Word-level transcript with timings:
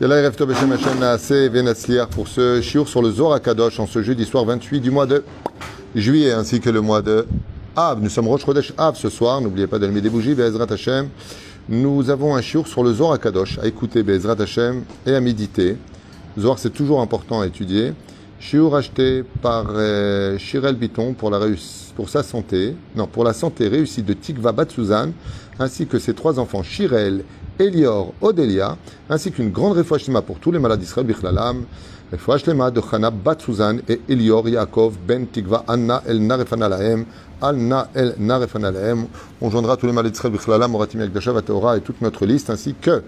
Yalla 0.00 0.16
Erev 0.16 0.34
Tov 0.34 0.50
Hashem 0.50 0.98
Naaseh 0.98 1.50
pour 2.10 2.28
ce 2.28 2.60
shiur 2.60 2.88
sur 2.88 3.00
le 3.00 3.10
Zohar 3.10 3.40
Kadosh 3.40 3.78
en 3.80 3.86
ce 3.86 4.02
jeudi 4.02 4.24
soir 4.24 4.44
28 4.44 4.80
du 4.80 4.90
mois 4.90 5.06
de 5.06 5.24
juillet 5.94 6.32
ainsi 6.32 6.60
que 6.60 6.68
le 6.68 6.80
mois 6.80 7.00
de 7.00 7.26
Av. 7.76 8.02
Nous 8.02 8.08
sommes 8.08 8.28
Rosh 8.28 8.44
Chodesh 8.44 8.72
Av 8.76 8.96
ce 8.96 9.08
soir, 9.08 9.40
n'oubliez 9.40 9.66
pas 9.66 9.78
d'allumer 9.78 10.00
des 10.00 10.10
bougies, 10.10 10.34
Be'ezrat 10.34 10.66
Hashem. 10.70 11.08
Nous 11.68 12.10
avons 12.10 12.34
un 12.34 12.42
shiur 12.42 12.66
sur 12.66 12.82
le 12.82 12.92
Zohar 12.92 13.18
Kadosh 13.18 13.58
à 13.60 13.66
écouter 13.66 14.02
Be'ezrat 14.02 14.36
Hashem 14.40 14.82
et 15.06 15.14
à 15.14 15.20
méditer. 15.20 15.76
Zohar 16.38 16.58
c'est 16.58 16.70
toujours 16.70 17.00
important 17.00 17.40
à 17.40 17.46
étudier. 17.46 17.94
Shiur 18.44 18.76
acheté 18.76 19.24
par 19.40 19.64
euh, 19.70 20.36
Shirel 20.36 20.76
Biton 20.76 21.14
pour, 21.14 21.30
la 21.30 21.38
réuss- 21.38 21.94
pour 21.96 22.10
sa 22.10 22.22
santé, 22.22 22.76
non, 22.94 23.06
pour 23.06 23.24
la 23.24 23.32
santé 23.32 23.68
réussie 23.68 24.02
de 24.02 24.12
Tikva 24.12 24.52
Batsuzan, 24.52 25.12
ainsi 25.58 25.86
que 25.86 25.98
ses 25.98 26.12
trois 26.12 26.38
enfants 26.38 26.62
Shirel, 26.62 27.24
Elior, 27.58 28.12
Odelia, 28.20 28.76
ainsi 29.08 29.32
qu'une 29.32 29.50
grande 29.50 29.78
réfouachlema 29.78 30.20
pour 30.20 30.40
tous 30.40 30.52
les 30.52 30.58
malades 30.58 30.78
d'Israël, 30.78 31.06
Bichlalam, 31.06 31.64
réfouachlema 32.10 32.70
de 32.70 32.82
Chana 32.82 33.10
Batsuzan 33.10 33.78
et 33.88 34.02
Elior 34.10 34.46
Yaakov 34.46 34.98
Ben 35.08 35.26
Tikva 35.26 35.64
Anna 35.66 36.02
El 36.06 36.20
Narefana 36.20 36.68
Lahem, 36.68 37.06
Anna 37.40 37.88
El 37.94 38.14
Narefana 38.18 38.70
Lahem. 38.70 39.06
On 39.40 39.48
joindra 39.48 39.78
tous 39.78 39.86
les 39.86 39.92
malades 39.94 40.12
d'Israël, 40.12 40.34
Bichlalam, 40.34 40.74
Oratim 40.74 41.00
Yakdasha, 41.00 41.32
Vateora 41.32 41.78
et 41.78 41.80
toute 41.80 42.02
notre 42.02 42.26
liste, 42.26 42.50
ainsi 42.50 42.74
que 42.78 43.02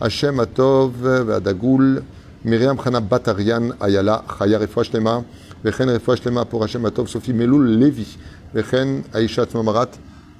Hashem 0.00 0.40
Atov, 0.40 0.92
Vadagoul, 1.02 2.02
Myriam 2.44 2.76
Chana 2.76 3.00
Batarian 3.00 3.72
Ayala, 3.80 4.24
Chaya 4.38 4.58
Refoua 4.58 4.84
Shlema, 4.84 5.24
Vechen 5.64 5.88
Refoua 5.90 6.16
Shlema 6.16 6.44
pour 6.44 6.62
Hashem 6.62 6.84
Atov, 6.84 7.08
Sophie 7.08 7.32
Meloul 7.32 7.78
Levi, 7.78 8.16
Vechen 8.54 9.02
Aisha 9.12 9.44
Tzmamarat, 9.44 9.90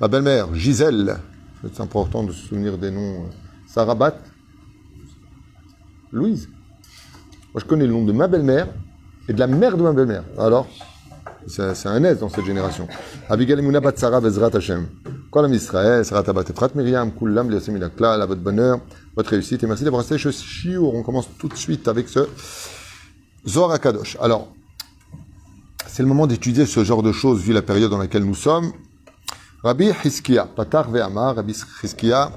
ma 0.01 0.07
belle-mère 0.07 0.55
Gisèle, 0.55 1.19
c'est 1.63 1.81
important 1.81 2.23
de 2.23 2.33
se 2.33 2.47
souvenir 2.49 2.79
des 2.79 2.93
noms, 2.93 3.01
euh, 3.01 3.31
Sarah 3.67 3.97
Bat, 3.97 4.17
Louise. 6.13 6.49
Moi 7.53 7.61
je 7.61 7.65
connais 7.65 7.87
le 7.87 7.93
nom 7.93 8.05
de 8.05 8.13
ma 8.13 8.29
belle-mère 8.29 8.69
et 9.29 9.33
de 9.33 9.39
la 9.41 9.49
mère 9.49 9.77
de 9.77 9.83
ma 9.83 9.93
belle-mère. 9.93 10.23
Alors, 10.39 10.69
c'est 11.49 11.87
un 11.87 12.05
aise 12.05 12.21
dans 12.21 12.29
cette 12.29 12.45
génération. 12.45 12.87
Abigail 13.29 13.61
Mouna 13.61 13.81
Bat 13.81 13.97
Sarah 13.97 14.21
Vezrat. 14.21 14.51
Kolam 15.31 15.53
Israël, 15.53 16.07
Sarah 16.07 16.23
Tabat 16.23 16.45
Efrat 16.49 16.71
Myriam, 16.75 17.13
Kulam 17.13 17.51
Liasim 17.51 17.77
Ilakla, 17.77 18.15
à 18.15 18.25
votre 18.25 18.41
bonheur, 18.41 18.81
votre 19.15 19.31
réussite 19.31 19.63
et 19.63 19.67
merci 19.67 19.85
d'avoir 19.85 20.01
resté 20.01 20.17
chez 20.17 20.33
Shiur. 20.33 20.95
On 20.95 21.03
commence 21.03 21.29
tout 21.39 21.49
de 21.49 21.55
suite 21.55 21.87
avec 21.87 22.09
ce 22.09 22.21
Zohar 23.47 23.73
Akadosh. 23.73 24.17
Alors, 24.23 24.49
c'est 25.87 26.03
le 26.03 26.09
moment 26.09 26.27
d'étudier 26.27 26.65
ce 26.65 26.83
genre 26.83 27.03
de 27.03 27.13
choses 27.13 27.43
vu 27.43 27.53
la 27.53 27.61
période 27.61 27.91
dans 27.91 27.99
laquelle 27.99 28.25
nous 28.25 28.35
sommes. 28.35 28.73
Rabbi 29.63 29.91
Hiskia, 30.03 30.47
Patar 30.47 30.91
Ve'amar, 30.91 31.37
Rabbi 31.37 31.55
Hiskia 31.83 32.33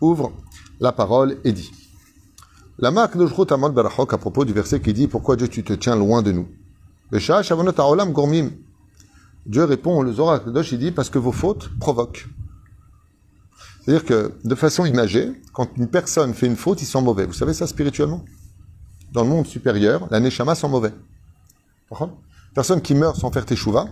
ouvre 0.00 0.30
la 0.78 0.92
parole 0.92 1.38
et 1.42 1.50
dit 1.50 1.72
La 2.78 2.92
marque 2.92 3.16
de 3.16 3.26
Jrut 3.26 3.50
Amol 3.50 3.72
Barachok 3.72 4.12
à 4.12 4.18
propos 4.18 4.44
du 4.44 4.52
verset 4.52 4.78
qui 4.78 4.92
dit 4.92 5.08
Pourquoi 5.08 5.34
Dieu 5.34 5.48
tu 5.48 5.64
te 5.64 5.72
tiens 5.72 5.96
loin 5.96 6.22
de 6.22 6.30
nous? 6.30 6.46
Besha 7.10 7.42
Shavonot 7.42 7.72
Haolam 7.76 8.12
Gormim. 8.12 8.50
Dieu 9.46 9.64
répond, 9.64 10.02
le 10.02 10.12
Zohar 10.12 10.34
Akadosh, 10.34 10.72
il 10.72 10.78
dit 10.78 10.90
Parce 10.90 11.10
que 11.10 11.18
vos 11.18 11.32
fautes 11.32 11.70
provoquent. 11.78 12.26
C'est-à-dire 13.84 14.04
que, 14.04 14.32
de 14.44 14.54
façon 14.56 14.84
imagée, 14.84 15.30
quand 15.52 15.68
une 15.76 15.86
personne 15.86 16.34
fait 16.34 16.46
une 16.46 16.56
faute, 16.56 16.82
ils 16.82 16.86
sont 16.86 17.02
mauvais. 17.02 17.26
Vous 17.26 17.32
savez 17.32 17.54
ça 17.54 17.68
spirituellement? 17.68 18.24
Dans 19.12 19.22
le 19.22 19.28
monde 19.28 19.46
supérieur, 19.46 20.08
la 20.10 20.18
Neshama 20.18 20.56
sont 20.56 20.68
mauvais. 20.68 20.92
Personne 22.54 22.82
qui 22.82 22.94
meurt 22.94 23.16
sans 23.16 23.30
faire 23.30 23.46
teshuva, 23.46 23.86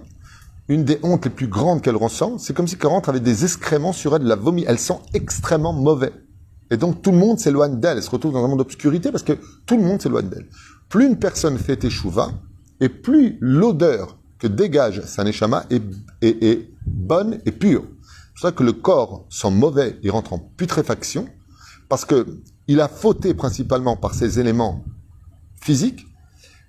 une 0.68 0.84
des 0.84 0.98
hontes 1.04 1.24
les 1.26 1.30
plus 1.30 1.46
grandes 1.46 1.80
qu'elle 1.80 1.96
ressent, 1.96 2.38
c'est 2.38 2.54
comme 2.54 2.66
si 2.66 2.76
elle 2.80 2.88
rentre 2.88 3.08
avec 3.08 3.22
des 3.22 3.44
excréments 3.44 3.92
sur 3.92 4.16
elle, 4.16 4.24
de 4.24 4.28
la 4.28 4.34
vomi. 4.34 4.64
Elle 4.66 4.78
sent 4.78 4.98
extrêmement 5.12 5.72
mauvais. 5.72 6.12
Et 6.70 6.76
donc 6.76 7.02
tout 7.02 7.12
le 7.12 7.18
monde 7.18 7.38
s'éloigne 7.38 7.78
d'elle. 7.78 7.98
Elle 7.98 8.02
se 8.02 8.10
retrouve 8.10 8.32
dans 8.32 8.44
un 8.44 8.48
monde 8.48 8.58
d'obscurité 8.58 9.12
parce 9.12 9.22
que 9.22 9.38
tout 9.66 9.76
le 9.76 9.84
monde 9.84 10.02
s'éloigne 10.02 10.28
d'elle. 10.28 10.48
Plus 10.88 11.06
une 11.06 11.18
personne 11.18 11.58
fait 11.58 11.76
teshuva, 11.76 12.30
et 12.80 12.88
plus 12.88 13.38
l'odeur 13.40 14.18
que 14.38 14.46
dégage 14.46 15.02
sa 15.02 15.24
neshama 15.24 15.64
est, 15.70 16.68
bonne 16.86 17.40
et 17.46 17.52
pure. 17.52 17.84
C'est 17.84 18.32
pour 18.32 18.40
ça 18.40 18.52
que 18.52 18.62
le 18.62 18.72
corps 18.72 19.26
sent 19.30 19.50
mauvais, 19.50 19.98
il 20.02 20.10
rentre 20.10 20.32
en 20.32 20.38
putréfaction, 20.38 21.26
parce 21.88 22.04
que 22.04 22.26
il 22.66 22.80
a 22.80 22.88
fauté 22.88 23.34
principalement 23.34 23.96
par 23.96 24.14
ses 24.14 24.40
éléments 24.40 24.84
physiques, 25.60 26.06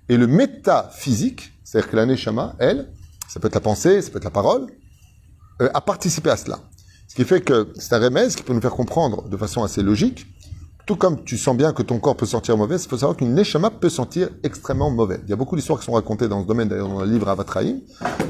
et 0.08 0.16
le 0.16 0.26
métaphysique, 0.26 1.52
c'est-à-dire 1.64 1.90
que 1.90 1.96
la 1.96 2.06
neshama, 2.06 2.54
elle, 2.58 2.92
ça 3.28 3.40
peut 3.40 3.48
être 3.48 3.54
la 3.54 3.60
pensée, 3.60 4.02
ça 4.02 4.10
peut 4.10 4.18
être 4.18 4.24
la 4.24 4.30
parole, 4.30 4.66
euh, 5.62 5.68
a 5.74 5.80
participé 5.80 6.30
à 6.30 6.36
cela. 6.36 6.60
Ce 7.08 7.14
qui 7.14 7.24
fait 7.24 7.40
que 7.40 7.72
c'est 7.76 7.94
un 7.94 7.98
remède 7.98 8.34
qui 8.34 8.42
peut 8.42 8.52
nous 8.52 8.60
faire 8.60 8.72
comprendre 8.72 9.28
de 9.28 9.36
façon 9.36 9.64
assez 9.64 9.82
logique. 9.82 10.26
Tout 10.86 10.94
comme 10.94 11.24
tu 11.24 11.36
sens 11.36 11.56
bien 11.56 11.72
que 11.72 11.82
ton 11.82 11.98
corps 11.98 12.16
peut 12.16 12.26
sentir 12.26 12.56
mauvais, 12.56 12.76
il 12.76 12.88
faut 12.88 12.96
savoir 12.96 13.16
qu'une 13.16 13.34
neshama 13.34 13.70
peut 13.70 13.88
sentir 13.88 14.28
extrêmement 14.44 14.88
mauvais. 14.88 15.18
Il 15.24 15.30
y 15.30 15.32
a 15.32 15.36
beaucoup 15.36 15.56
d'histoires 15.56 15.80
qui 15.80 15.84
sont 15.84 15.92
racontées 15.92 16.28
dans 16.28 16.42
ce 16.42 16.46
domaine, 16.46 16.68
d'ailleurs 16.68 16.88
dans 16.88 17.00
le 17.00 17.10
livre 17.10 17.28
Avatraïm, 17.28 17.80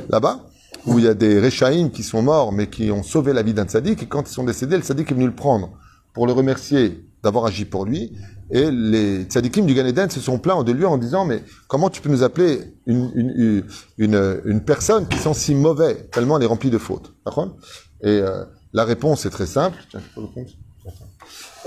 là-bas, 0.09 0.47
où 0.87 0.99
il 0.99 1.05
y 1.05 1.09
a 1.09 1.13
des 1.13 1.39
Rechaïm 1.39 1.91
qui 1.91 2.03
sont 2.03 2.23
morts, 2.23 2.53
mais 2.53 2.69
qui 2.69 2.91
ont 2.91 3.03
sauvé 3.03 3.35
la 3.35 3.43
vie 3.43 3.53
d'un 3.53 3.67
tzaddik, 3.67 4.03
et 4.03 4.07
quand 4.07 4.27
ils 4.27 4.33
sont 4.33 4.45
décédés, 4.45 4.77
le 4.77 4.83
tzaddik 4.83 5.11
est 5.11 5.15
venu 5.15 5.27
le 5.27 5.35
prendre 5.35 5.71
pour 6.15 6.27
le 6.27 6.33
remercier 6.33 7.05
d'avoir 7.23 7.45
agi 7.45 7.67
pour 7.67 7.85
lui, 7.85 8.17
et 8.51 8.71
les 8.71 9.25
tzaddikim 9.25 9.67
du 9.67 9.75
Gan 9.75 9.85
Eden 9.85 10.09
se 10.09 10.21
sont 10.21 10.39
plaints 10.39 10.63
de 10.65 10.73
lui 10.73 10.87
en 10.87 10.97
disant, 10.97 11.27
mais 11.27 11.43
comment 11.69 11.91
tu 11.91 12.01
peux 12.01 12.09
nous 12.09 12.23
appeler 12.23 12.61
une, 12.87 13.11
une, 13.15 13.65
une, 13.99 14.41
une, 14.47 14.61
personne 14.63 15.07
qui 15.07 15.19
sent 15.19 15.35
si 15.35 15.55
mauvais, 15.55 16.09
tellement 16.11 16.39
elle 16.39 16.45
est 16.45 16.47
remplie 16.47 16.71
de 16.71 16.79
fautes? 16.79 17.13
Et 18.03 18.09
euh, 18.09 18.45
la 18.73 18.85
réponse 18.85 19.27
est 19.27 19.31
très 19.31 19.47
simple. 19.47 19.77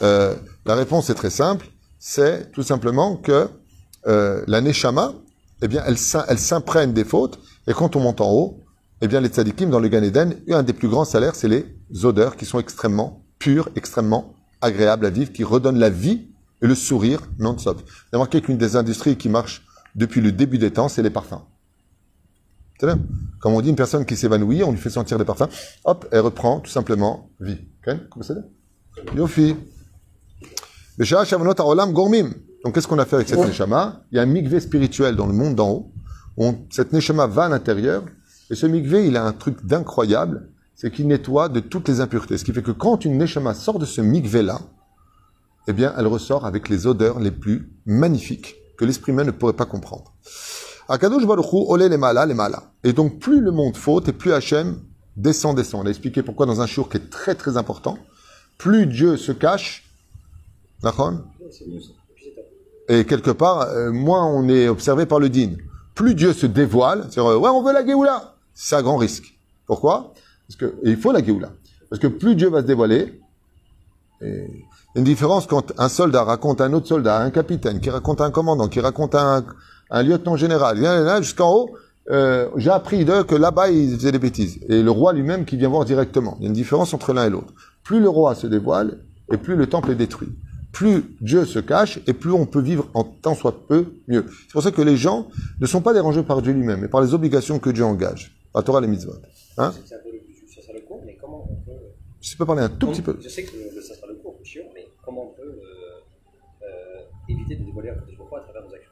Euh, 0.04 0.36
la 0.66 0.76
réponse 0.76 1.10
est 1.10 1.16
très 1.16 1.30
simple, 1.30 1.68
c'est 2.00 2.52
tout 2.52 2.64
simplement 2.64 3.16
que 3.18 3.50
euh, 4.08 4.44
la 4.48 4.62
neshama, 4.62 5.14
eh 5.62 5.68
bien, 5.68 5.84
elle, 5.86 5.98
s'im- 5.98 6.26
elle 6.28 6.40
s'imprègne 6.40 6.94
des 6.94 7.04
fautes, 7.04 7.40
et 7.68 7.74
quand 7.74 7.96
on 7.96 8.00
monte 8.00 8.22
en 8.22 8.32
haut, 8.32 8.64
eh 9.02 9.08
bien, 9.08 9.20
les 9.22 9.30
tzadikim 9.30 9.70
dans 9.70 9.80
le 9.80 9.88
Gan 9.90 10.04
Eden, 10.04 10.36
un 10.50 10.64
des 10.64 10.74
plus 10.74 10.88
grands 10.90 11.06
salaires, 11.06 11.36
c'est 11.36 11.48
les 11.48 11.66
odeurs 12.04 12.36
qui 12.36 12.46
sont 12.46 12.60
extrêmement 12.60 13.24
pures, 13.40 13.70
extrêmement 13.76 14.34
agréables 14.62 15.06
à 15.06 15.10
vivre, 15.10 15.32
qui 15.32 15.44
redonnent 15.44 15.80
la 15.80 15.90
vie 15.90 16.28
et 16.62 16.68
le 16.68 16.76
sourire 16.76 17.22
non-stop. 17.40 17.78
Avez 17.80 17.88
remarqué 18.14 18.42
qu'une 18.42 18.58
des 18.58 18.76
industries 18.76 19.16
qui 19.18 19.30
marche 19.30 19.66
depuis 19.96 20.20
le 20.22 20.31
début 20.31 20.58
des 20.58 20.72
temps, 20.72 20.90
c'est 20.90 21.02
les 21.02 21.10
parfums. 21.10 21.42
Comme 23.40 23.54
on 23.54 23.62
dit, 23.62 23.70
une 23.70 23.76
personne 23.76 24.06
qui 24.06 24.16
s'évanouit, 24.16 24.64
on 24.64 24.72
lui 24.72 24.78
fait 24.78 24.90
sentir 24.90 25.18
des 25.18 25.26
parfums, 25.26 25.50
hop, 25.84 26.08
elle 26.12 26.22
reprend 26.22 26.60
tout 26.60 26.72
simplement 26.72 27.30
vie. 27.40 27.58
Ok? 27.86 27.96
Comment 28.10 28.24
ça 28.26 28.36
Yofi. 29.16 29.56
Donc, 32.64 32.76
qu'est-ce 32.76 32.88
qu'on 32.88 33.00
a 33.00 33.06
fait 33.06 33.16
avec 33.16 33.30
cette 33.30 33.38
neshama 33.48 34.02
Il 34.12 34.18
y 34.18 34.20
a 34.20 34.24
un 34.24 34.26
mikvé 34.26 34.60
spirituel 34.60 35.16
dans 35.16 35.28
le 35.28 35.34
monde 35.34 35.56
d'en 35.56 35.70
haut. 35.70 35.92
On- 36.38 36.56
cette 36.70 36.92
neshama 36.94 37.26
va 37.28 37.46
à 37.46 37.50
l'intérieur. 37.50 38.04
Et 38.50 38.56
ce 38.56 38.66
mikvé, 38.66 39.08
il 39.08 39.16
a 39.16 39.24
un 39.26 39.32
truc 39.34 39.66
d'incroyable. 39.66 40.50
C'est 40.76 40.92
qu'il 40.92 41.08
nettoie 41.08 41.50
de 41.50 41.60
toutes 41.60 41.88
les 41.88 42.02
impuretés. 42.02 42.38
Ce 42.38 42.44
qui 42.46 42.52
fait 42.54 42.62
que 42.62 42.72
quand 42.72 43.06
une 43.06 43.18
neshama 43.18 43.54
sort 43.54 43.80
de 43.80 43.86
ce 43.86 44.02
mikvé-là, 44.02 44.60
eh 45.68 45.74
bien, 45.74 45.94
elle 45.98 46.08
ressort 46.08 46.46
avec 46.46 46.68
les 46.70 46.88
odeurs 46.88 47.20
les 47.20 47.31
plus 47.31 47.70
magnifiques 47.86 48.56
que 48.78 48.86
l'esprit 48.86 49.12
humain 49.12 49.24
ne 49.26 49.31
pourrait 49.31 49.54
pas 49.54 49.66
comprendre. 49.66 50.14
Akadosh 50.88 51.26
Baruch 51.28 51.46
Hu, 51.54 51.58
olé 51.68 51.88
les 51.90 51.98
malas, 51.98 52.26
les 52.26 52.34
malas. 52.34 52.64
Et 52.84 52.94
donc, 52.94 53.20
plus 53.20 53.42
le 53.42 53.52
monde 53.52 53.78
faute 53.78 54.08
et 54.08 54.14
plus 54.14 54.34
Hachem 54.34 54.80
descend, 55.16 55.56
descend. 55.56 55.81
On 55.84 55.86
a 55.86 55.90
expliqué 55.90 56.24
pourquoi 56.24 56.46
dans 56.46 56.62
un 56.62 56.66
jour 56.66 56.90
qui 56.90 56.98
est 56.98 57.10
très 57.10 57.36
très 57.36 57.58
important, 57.58 57.98
plus 58.58 58.88
Dieu 58.88 59.16
se 59.18 59.31
cache, 59.31 59.86
et 62.90 63.06
quelque 63.06 63.31
part, 63.31 63.62
euh, 63.62 63.91
moins 63.91 64.25
on 64.25 64.47
est 64.50 64.67
observé 64.67 65.06
par 65.06 65.19
le 65.19 65.29
din. 65.29 65.51
Plus 65.94 66.16
Dieu 66.16 66.34
se 66.34 66.45
dévoile, 66.47 67.06
c'est 67.12 67.22
ouais, 67.22 67.50
on 67.50 67.62
veut 67.62 67.73
la 67.73 67.85
Géoula. 67.85 68.35
C'est 68.53 68.75
un 68.75 68.81
grand 68.81 68.97
risque. 68.97 69.38
Pourquoi? 69.68 70.13
Parce 70.47 70.57
que 70.57 70.66
et 70.84 70.91
il 70.91 70.97
faut 70.97 71.12
la 71.12 71.23
Géoula. 71.23 71.51
Parce 71.89 72.01
que 72.01 72.07
plus 72.07 72.35
Dieu 72.35 72.50
va 72.50 72.62
se 72.62 72.66
dévoiler, 72.66 73.22
et 74.22 74.47
il 74.47 74.95
y 74.95 74.97
a 74.97 75.00
une 75.00 75.03
différence 75.03 75.45
quand 75.45 75.71
un 75.77 75.89
soldat 75.89 76.24
raconte 76.24 76.62
à 76.62 76.65
un 76.65 76.74
autre 76.74 76.88
soldat, 76.88 77.19
un 77.19 77.30
capitaine, 77.30 77.80
qui 77.80 77.89
raconte 77.89 78.21
à 78.21 78.25
un 78.25 78.31
commandant, 78.31 78.68
qui 78.68 78.80
raconte 78.80 79.13
à 79.15 79.38
un, 79.38 79.45
un 79.92 80.04
lieutenant 80.04 80.36
général, 80.36 80.77
jusqu'en 81.21 81.54
haut, 81.54 81.69
euh, 82.09 82.50
j'ai 82.56 82.71
appris 82.71 83.06
d'eux 83.06 83.24
que 83.24 83.36
là-bas 83.36 83.69
ils 83.69 83.95
faisaient 83.95 84.12
des 84.12 84.19
bêtises. 84.19 84.59
Et 84.68 84.81
le 84.81 84.92
roi 84.92 85.13
lui-même 85.13 85.45
qui 85.45 85.57
vient 85.57 85.69
voir 85.69 85.86
directement. 85.86 86.38
Il 86.39 86.44
y 86.44 86.45
a 86.45 86.48
une 86.48 86.54
différence 86.54 86.94
entre 86.94 87.13
l'un 87.13 87.25
et 87.25 87.30
l'autre. 87.30 87.54
Plus 87.83 88.00
le 88.00 88.09
roi 88.09 88.33
se 88.33 88.48
dévoile, 88.48 89.00
et 89.31 89.38
plus 89.38 89.56
le 89.56 89.68
temple 89.68 89.92
est 89.92 89.95
détruit. 89.95 90.30
Plus 90.80 91.04
Dieu 91.20 91.44
se 91.44 91.60
cache, 91.60 92.00
et 92.08 92.14
plus 92.14 92.31
on 92.31 92.46
peut 92.46 92.62
vivre 92.62 92.90
en 92.94 93.04
tant 93.04 93.36
soit 93.36 93.68
peu 93.68 93.96
mieux. 94.08 94.26
C'est 94.44 94.54
pour 94.54 94.64
ça 94.64 94.72
que 94.72 94.81
les 94.81 94.96
gens 94.96 95.28
ne 95.60 95.66
sont 95.66 95.81
pas 95.81 95.92
dérangés 95.94 96.24
par 96.24 96.42
Dieu 96.42 96.54
lui-même, 96.54 96.80
mais 96.80 96.88
par 96.88 97.02
les 97.02 97.14
obligations 97.14 97.60
que 97.60 97.70
Dieu 97.70 97.84
engage. 97.84 98.34
Par 98.54 98.64
Torah 98.64 98.80
les 98.80 98.88
mitzvot. 98.88 99.12
Hein 99.58 99.74
peu 99.74 100.10
le 100.10 100.20
but, 100.20 100.48
ça 100.56 100.62
sera 100.62 100.72
le 100.72 100.80
cours, 100.80 101.02
mais 101.06 101.18
comment 101.20 101.46
on 101.52 101.56
peut. 101.66 101.78
Je 102.22 102.38
peux 102.38 102.46
parler 102.46 102.62
un 102.62 102.70
tout 102.70 102.88
petit 102.88 103.02
peu. 103.02 103.18
Je 103.22 103.28
sais 103.28 103.44
que 103.44 103.52
le, 103.58 103.81
ça 103.81 103.94
sera 103.94 104.08
le 104.08 104.14
cours, 104.20 104.40
chiant, 104.42 104.64
mais 104.74 104.88
comment 105.04 105.26
on 105.26 105.34
peut 105.36 105.42
euh, 105.42 106.64
euh, 106.64 107.02
éviter 107.28 107.58
de 107.58 107.66
dévoiler 107.66 107.90
un 107.90 107.96
côté 107.96 108.14
de 108.14 108.22
à 108.22 108.40
travers 108.40 108.62
nos 108.66 108.74
actions? 108.74 108.92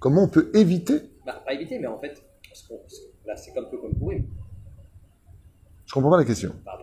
Comment 0.00 0.24
on 0.24 0.28
peut 0.28 0.50
éviter? 0.52 1.00
Bah, 1.24 1.40
pas 1.46 1.54
éviter, 1.54 1.78
mais 1.78 1.86
en 1.86 2.00
fait, 2.00 2.20
parce 2.48 2.62
qu'on- 2.62 2.80
là, 3.24 3.36
c'est 3.36 3.54
comme 3.54 3.70
peu 3.70 3.78
comme 3.78 3.94
pourri. 3.94 4.24
Je 5.86 5.92
comprends 5.92 6.10
pas 6.10 6.18
la 6.18 6.24
question. 6.24 6.56
Par 6.64 6.79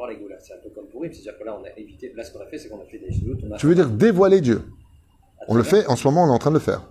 c'est-à-dire 1.02 1.40
que 1.40 1.44
là, 1.46 1.58
on 1.60 1.66
a 1.66 1.80
évité. 1.80 2.12
Là, 2.16 2.24
ce 2.24 2.32
qu'on 2.32 2.42
a 2.42 2.46
fait, 2.46 2.58
c'est 2.58 2.70
qu'on 2.70 2.82
a 2.82 2.86
fait 2.86 3.00
des 3.00 3.12
chutes. 3.12 3.40
On 3.48 3.52
a... 3.54 3.58
Tu 3.58 3.68
veux 3.68 3.76
dire 3.76 3.90
dévoiler 3.90 4.42
Dieu? 4.42 4.62
On 5.48 5.56
le 5.56 5.64
fait, 5.64 5.86
en 5.88 5.96
ce 5.96 6.08
moment, 6.08 6.24
on 6.26 6.28
est 6.28 6.32
en 6.32 6.40
train 6.40 6.50
de 6.50 6.56
le 6.56 6.62
faire. 6.62 6.82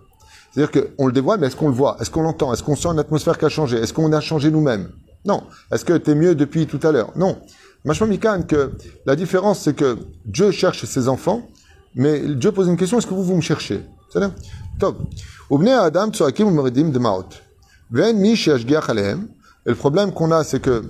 C'est-à-dire 0.53 0.85
qu'on 0.97 1.07
le 1.07 1.13
dévoile, 1.13 1.41
mais 1.41 1.49
est-ce 1.49 1.57
qu'on 1.57 1.69
le 1.69 1.75
voit? 1.75 1.97
Est-ce 2.01 2.11
qu'on 2.11 2.23
l'entend? 2.23 2.53
Est-ce 2.53 2.63
qu'on 2.63 2.77
sent 2.77 2.89
une 2.89 2.99
atmosphère 2.99 3.37
qui 3.39 3.45
a 3.45 3.49
changé? 3.49 3.77
Est-ce 3.77 3.93
qu'on 3.93 4.13
a 4.13 4.21
changé 4.21 4.51
nous-mêmes? 4.51 4.91
Non. 5.25 5.43
Est-ce 5.71 5.85
que 5.85 5.93
tu 5.99 6.13
es 6.13 6.15
mieux 6.15 6.35
depuis 6.35 6.67
tout 6.67 6.81
à 6.83 6.93
l'heure? 6.93 7.13
Non. 7.17 7.39
Machma 7.85 8.07
Mikan, 8.07 8.43
que 8.43 8.73
la 9.05 9.17
différence, 9.17 9.61
c'est 9.61 9.75
que 9.75 9.99
Dieu 10.25 10.51
cherche 10.51 10.85
ses 10.85 11.09
enfants, 11.09 11.49
mais 11.95 12.21
Dieu 12.21 12.53
pose 12.53 12.69
une 12.69 12.77
question, 12.77 12.99
est-ce 12.99 13.07
que 13.07 13.15
vous, 13.15 13.25
vous 13.25 13.37
me 13.37 13.43
cherchez? 13.43 13.83
C'est-à-dire, 14.09 14.35
top. 14.79 14.97
Adam 15.51 16.09
de 16.09 16.99
Maot. 16.99 17.29
Et 17.95 19.71
le 19.71 19.75
problème 19.75 20.13
qu'on 20.13 20.31
a, 20.33 20.43
c'est 20.43 20.61
que, 20.61 20.83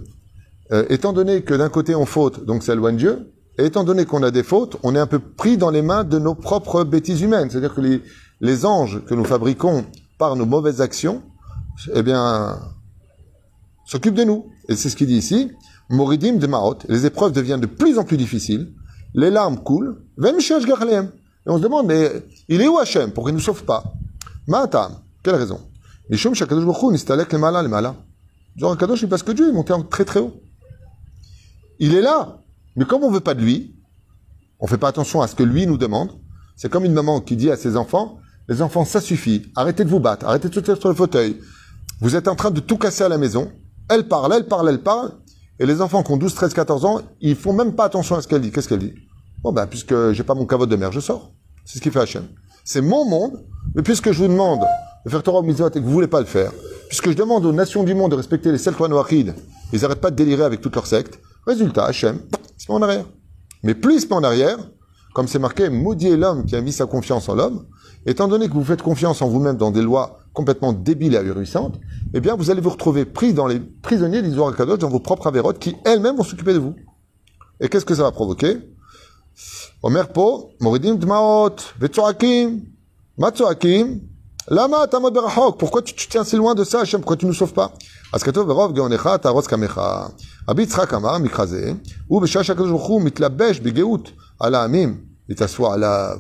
euh, 0.73 0.85
étant 0.89 1.13
donné 1.13 1.43
que 1.43 1.55
d'un 1.55 1.69
côté 1.69 1.95
on 1.95 2.07
faute, 2.07 2.45
donc 2.45 2.63
ça 2.63 2.73
éloigne 2.73 2.97
Dieu, 2.97 3.33
et 3.59 3.67
étant 3.67 3.85
donné 3.85 4.05
qu'on 4.05 4.23
a 4.23 4.31
des 4.31 4.43
fautes, 4.43 4.77
on 4.83 4.95
est 4.95 4.99
un 4.99 5.07
peu 5.07 5.19
pris 5.19 5.57
dans 5.57 5.71
les 5.71 5.83
mains 5.83 6.05
de 6.05 6.19
nos 6.19 6.35
propres 6.35 6.85
bêtises 6.85 7.23
humaines. 7.23 7.49
C'est-à-dire 7.51 7.75
que 7.75 7.81
les, 7.81 8.03
les 8.41 8.67
anges 8.67 9.03
que 9.07 9.15
nous 9.15 9.25
fabriquons 9.25 9.87
par 10.19 10.37
nos 10.37 10.45
mauvaises 10.45 10.81
actions, 10.81 11.23
eh 11.95 12.03
bien, 12.03 12.59
s'occupent 13.87 14.15
de 14.15 14.25
nous. 14.25 14.47
Et 14.69 14.77
c'est 14.77 14.91
ce 14.91 14.97
qu'il 14.97 15.07
dit 15.07 15.17
ici. 15.17 15.51
Moridim 15.89 16.35
de 16.35 16.47
Maot, 16.47 16.79
les 16.89 17.07
épreuves 17.07 17.33
deviennent 17.33 17.61
de 17.61 17.67
plus 17.67 17.99
en 17.99 18.05
plus 18.05 18.17
difficiles, 18.17 18.73
les 19.15 19.31
larmes 19.31 19.59
coulent, 19.59 20.03
et 20.19 20.31
on 21.47 21.59
se 21.59 21.63
demande, 21.63 21.87
mais 21.87 22.11
il 22.49 22.61
est 22.61 22.69
où 22.69 22.77
Hachem 22.79 23.13
pour 23.13 23.25
qu'il 23.25 23.35
ne 23.35 23.39
nous 23.39 23.45
sauve 23.45 23.65
pas? 23.65 23.85
Ma'atam, 24.49 24.99
quelle 25.23 25.37
raison? 25.37 25.61
Genre 28.57 28.77
Kadosh, 28.77 29.07
parce 29.07 29.23
que 29.23 29.33
Dieu 29.33 29.49
est 29.49 29.53
monté 29.53 29.73
très 29.89 30.05
très 30.05 30.21
haut. 30.21 30.35
Il 31.78 31.94
est 31.94 32.00
là, 32.00 32.43
mais 32.76 32.84
comme 32.84 33.05
on 33.05 33.11
veut 33.11 33.20
pas 33.20 33.34
de 33.34 33.43
lui, 33.43 33.75
on 34.61 34.67
fait 34.67 34.78
pas 34.78 34.88
attention 34.88 35.20
à 35.20 35.26
ce 35.26 35.34
que 35.34 35.43
lui 35.43 35.67
nous 35.67 35.76
demande. 35.76 36.11
C'est 36.56 36.70
comme 36.70 36.84
une 36.84 36.94
maman 36.94 37.20
qui 37.20 37.37
dit 37.37 37.50
à 37.50 37.56
ses 37.56 37.76
enfants, 37.76 38.19
les 38.49 38.62
enfants, 38.62 38.84
ça 38.84 39.00
suffit. 39.00 39.50
Arrêtez 39.56 39.84
de 39.84 39.90
vous 39.90 40.00
battre. 40.00 40.26
Arrêtez 40.26 40.49
de 40.49 40.55
sauter 40.55 40.75
sur 40.76 40.88
le 40.88 40.94
fauteuil. 40.94 41.40
Vous 42.00 42.14
êtes 42.14 42.28
en 42.28 42.37
train 42.37 42.50
de 42.50 42.61
tout 42.61 42.78
casser 42.78 43.02
à 43.02 43.08
la 43.08 43.19
maison. 43.19 43.50
Elle 43.88 44.06
parle, 44.06 44.32
elle 44.32 44.46
parle, 44.46 44.69
elle 44.69 44.82
parle. 44.82 45.12
Et 45.58 45.67
les 45.67 45.81
enfants 45.81 46.02
qui 46.02 46.12
ont 46.12 46.17
12, 46.17 46.34
13, 46.34 46.55
14 46.55 46.84
ans, 46.84 47.00
ils 47.20 47.34
font 47.34 47.52
même 47.52 47.75
pas 47.75 47.84
attention 47.84 48.14
à 48.17 48.22
ce 48.22 48.29
qu'elle 48.29 48.43
dit. 48.43 48.52
Qu'est-ce 48.52 48.69
qu'elle 48.69 48.79
dit? 48.79 48.94
Bon, 49.43 49.52
ben, 49.52 49.67
puisque 49.67 50.12
j'ai 50.12 50.22
pas 50.22 50.34
mon 50.34 50.46
caveau 50.46 50.67
de 50.67 50.76
mère, 50.76 50.93
je 50.93 51.00
sors. 51.00 51.32
C'est 51.64 51.79
ce 51.79 51.82
qu'il 51.82 51.93
fait 51.93 52.00
Hachem. 52.00 52.25
C'est 52.64 52.81
mon 52.81 53.05
monde. 53.08 53.44
Mais 53.75 53.82
puisque 53.82 54.12
je 54.12 54.19
vous 54.19 54.29
demande 54.29 54.61
de 55.05 55.11
faire 55.11 55.22
Torah 55.22 55.43
Mitzvot 55.43 55.69
et 55.69 55.72
que 55.72 55.79
vous 55.81 55.90
voulez 55.90 56.06
pas 56.06 56.20
le 56.20 56.26
faire, 56.26 56.52
puisque 56.88 57.11
je 57.11 57.17
demande 57.17 57.44
aux 57.44 57.52
nations 57.52 57.84
du 57.84 57.94
monde 57.94 58.12
de 58.12 58.17
respecter 58.17 58.52
les 58.52 58.58
sept 58.58 58.79
lois 58.79 59.06
ils 59.72 59.84
arrêtent 59.84 60.00
pas 60.00 60.11
de 60.11 60.17
délirer 60.17 60.44
avec 60.44 60.61
toute 60.61 60.75
leur 60.75 60.87
secte. 60.87 61.19
Résultat, 61.46 61.84
Hachem, 61.84 62.20
c'est 62.56 62.66
pas 62.66 62.75
en 62.75 62.82
arrière. 62.82 63.04
Mais 63.62 63.75
plus 63.75 64.02
il 64.02 64.08
met 64.08 64.14
en 64.14 64.25
arrière, 64.25 64.58
comme 65.14 65.28
c'est 65.28 65.38
marqué, 65.38 65.69
maudit 65.69 66.16
l'homme 66.16 66.44
qui 66.44 66.56
a 66.56 66.60
mis 66.60 66.72
sa 66.72 66.87
confiance 66.87 67.28
en 67.28 67.34
l'homme, 67.34 67.66
étant 68.04 68.26
donné 68.28 68.48
que 68.48 68.54
vous 68.54 68.64
faites 68.64 68.82
confiance 68.82 69.22
en 69.22 69.28
vous-même 69.28 69.56
dans 69.56 69.70
des 69.70 69.82
lois 69.82 70.19
complètement 70.32 70.72
débiles 70.72 71.14
et 71.14 71.19
ahurissantes, 71.19 71.78
eh 72.12 72.20
bien, 72.20 72.34
vous 72.37 72.50
allez 72.50 72.60
vous 72.60 72.70
retrouver 72.70 73.04
pris 73.04 73.32
dans 73.32 73.46
les 73.46 73.60
prisonniers 73.60 74.22
d'Israël 74.22 74.54
Kadosh, 74.54 74.78
dans 74.78 74.88
vos 74.88 75.00
propres 75.00 75.28
avérotes, 75.28 75.58
qui 75.58 75.76
elles-mêmes 75.84 76.16
vont 76.16 76.25
s'occuper 76.25 76.52
de 76.52 76.58
vous. 76.58 76.75
Et 77.60 77.69
qu'est-ce 77.69 77.87
que 77.87 77.94
ça 77.94 78.02
va 78.02 78.12
provoquer? 78.12 78.58
Omer 79.82 80.08
po, 80.08 80.50
moridim 80.60 80.96
dmaot, 80.96 81.56
vetzoakim, 81.81 82.62
matzoakim, 83.16 84.00
lama 84.48 84.87
tamod 84.88 85.14
berachok. 85.14 85.58
Pourquoi 85.58 85.82
tu, 85.82 85.94
tu 85.94 86.08
tiens 86.08 86.25
si 86.25 86.37
loin 86.37 86.54
de 86.54 86.64
ça, 86.64 86.81
Hachem? 86.81 87.00
Pourquoi 87.00 87.16
tu 87.16 87.25
ne 87.25 87.31
nous 87.31 87.37
sauves 87.37 87.52
pas? 87.52 87.72
Askatov 88.17 88.47
verov 88.49 88.75
geonecha 88.75 89.19
taros 89.19 89.47
kamecha. 89.47 90.11
Rabbi 90.49 90.63
Yitzchak 90.63 90.95
amar, 90.95 91.21
mikraze, 91.21 91.77
ou 92.09 92.19
b'shah 92.19 92.43
shakadosh 92.43 92.71
baruch 92.71 93.03
mitlabesh 93.05 93.61
begeut, 93.61 94.15
ala 94.41 94.63
amim, 94.63 94.97
et 95.29 95.35
t'assoit 95.35 95.75
ala... 95.75 96.17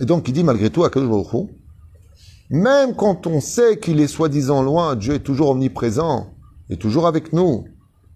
Et 0.00 0.06
donc, 0.06 0.26
il 0.28 0.32
dit 0.32 0.44
malgré 0.44 0.70
tout 0.70 0.84
à 0.84 0.90
Kadosh 0.90 1.34
même 2.48 2.94
quand 2.94 3.26
on 3.26 3.42
sait 3.42 3.78
qu'il 3.78 4.00
est 4.00 4.06
soi-disant 4.06 4.62
loin, 4.62 4.96
Dieu 4.96 5.12
est 5.12 5.18
toujours 5.18 5.50
omniprésent, 5.50 6.32
est 6.70 6.80
toujours 6.80 7.06
avec 7.06 7.34
nous. 7.34 7.66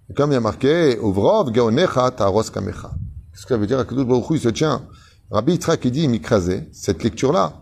Et 0.09 0.15
comme 0.15 0.31
il 0.31 0.35
y 0.35 0.39
a 0.39 0.41
marqué, 0.41 0.97
Uvrov 0.97 1.53
gaonecha 1.53 2.11
ta'aros 2.13 2.45
kamecha. 2.45 2.91
Qu'est-ce 3.33 3.43
que 3.43 3.55
ça 3.55 3.59
veut 3.59 3.67
dire 3.67 3.81
Akadosh 3.81 4.07
Baruch 4.07 4.31
Hu, 4.31 4.37
il 4.37 4.41
se 4.41 4.49
tient? 4.49 4.87
Rabbi 5.31 5.53
Yitzhak, 5.53 5.85
il 5.85 5.91
dit, 5.91 6.09
mikrasé, 6.09 6.71
cette 6.73 7.03
lecture-là, 7.03 7.53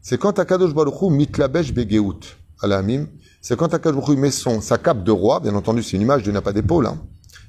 c'est 0.00 0.16
quand 0.16 0.38
Akadosh 0.38 0.72
Baruch 0.72 1.02
Hu 1.02 1.10
mitlabesh 1.10 1.74
begeut, 1.74 2.38
alamim, 2.62 3.08
c'est 3.46 3.58
quand 3.58 3.74
Akadosh 3.74 4.08
met 4.16 4.30
sa 4.30 4.78
cape 4.78 5.04
de 5.04 5.10
roi, 5.10 5.38
bien 5.38 5.54
entendu, 5.54 5.82
c'est 5.82 5.96
une 5.96 6.02
image 6.02 6.22
de 6.22 6.32
n'a 6.32 6.40
pas 6.40 6.54
d'épaule, 6.54 6.86
hein. 6.86 6.96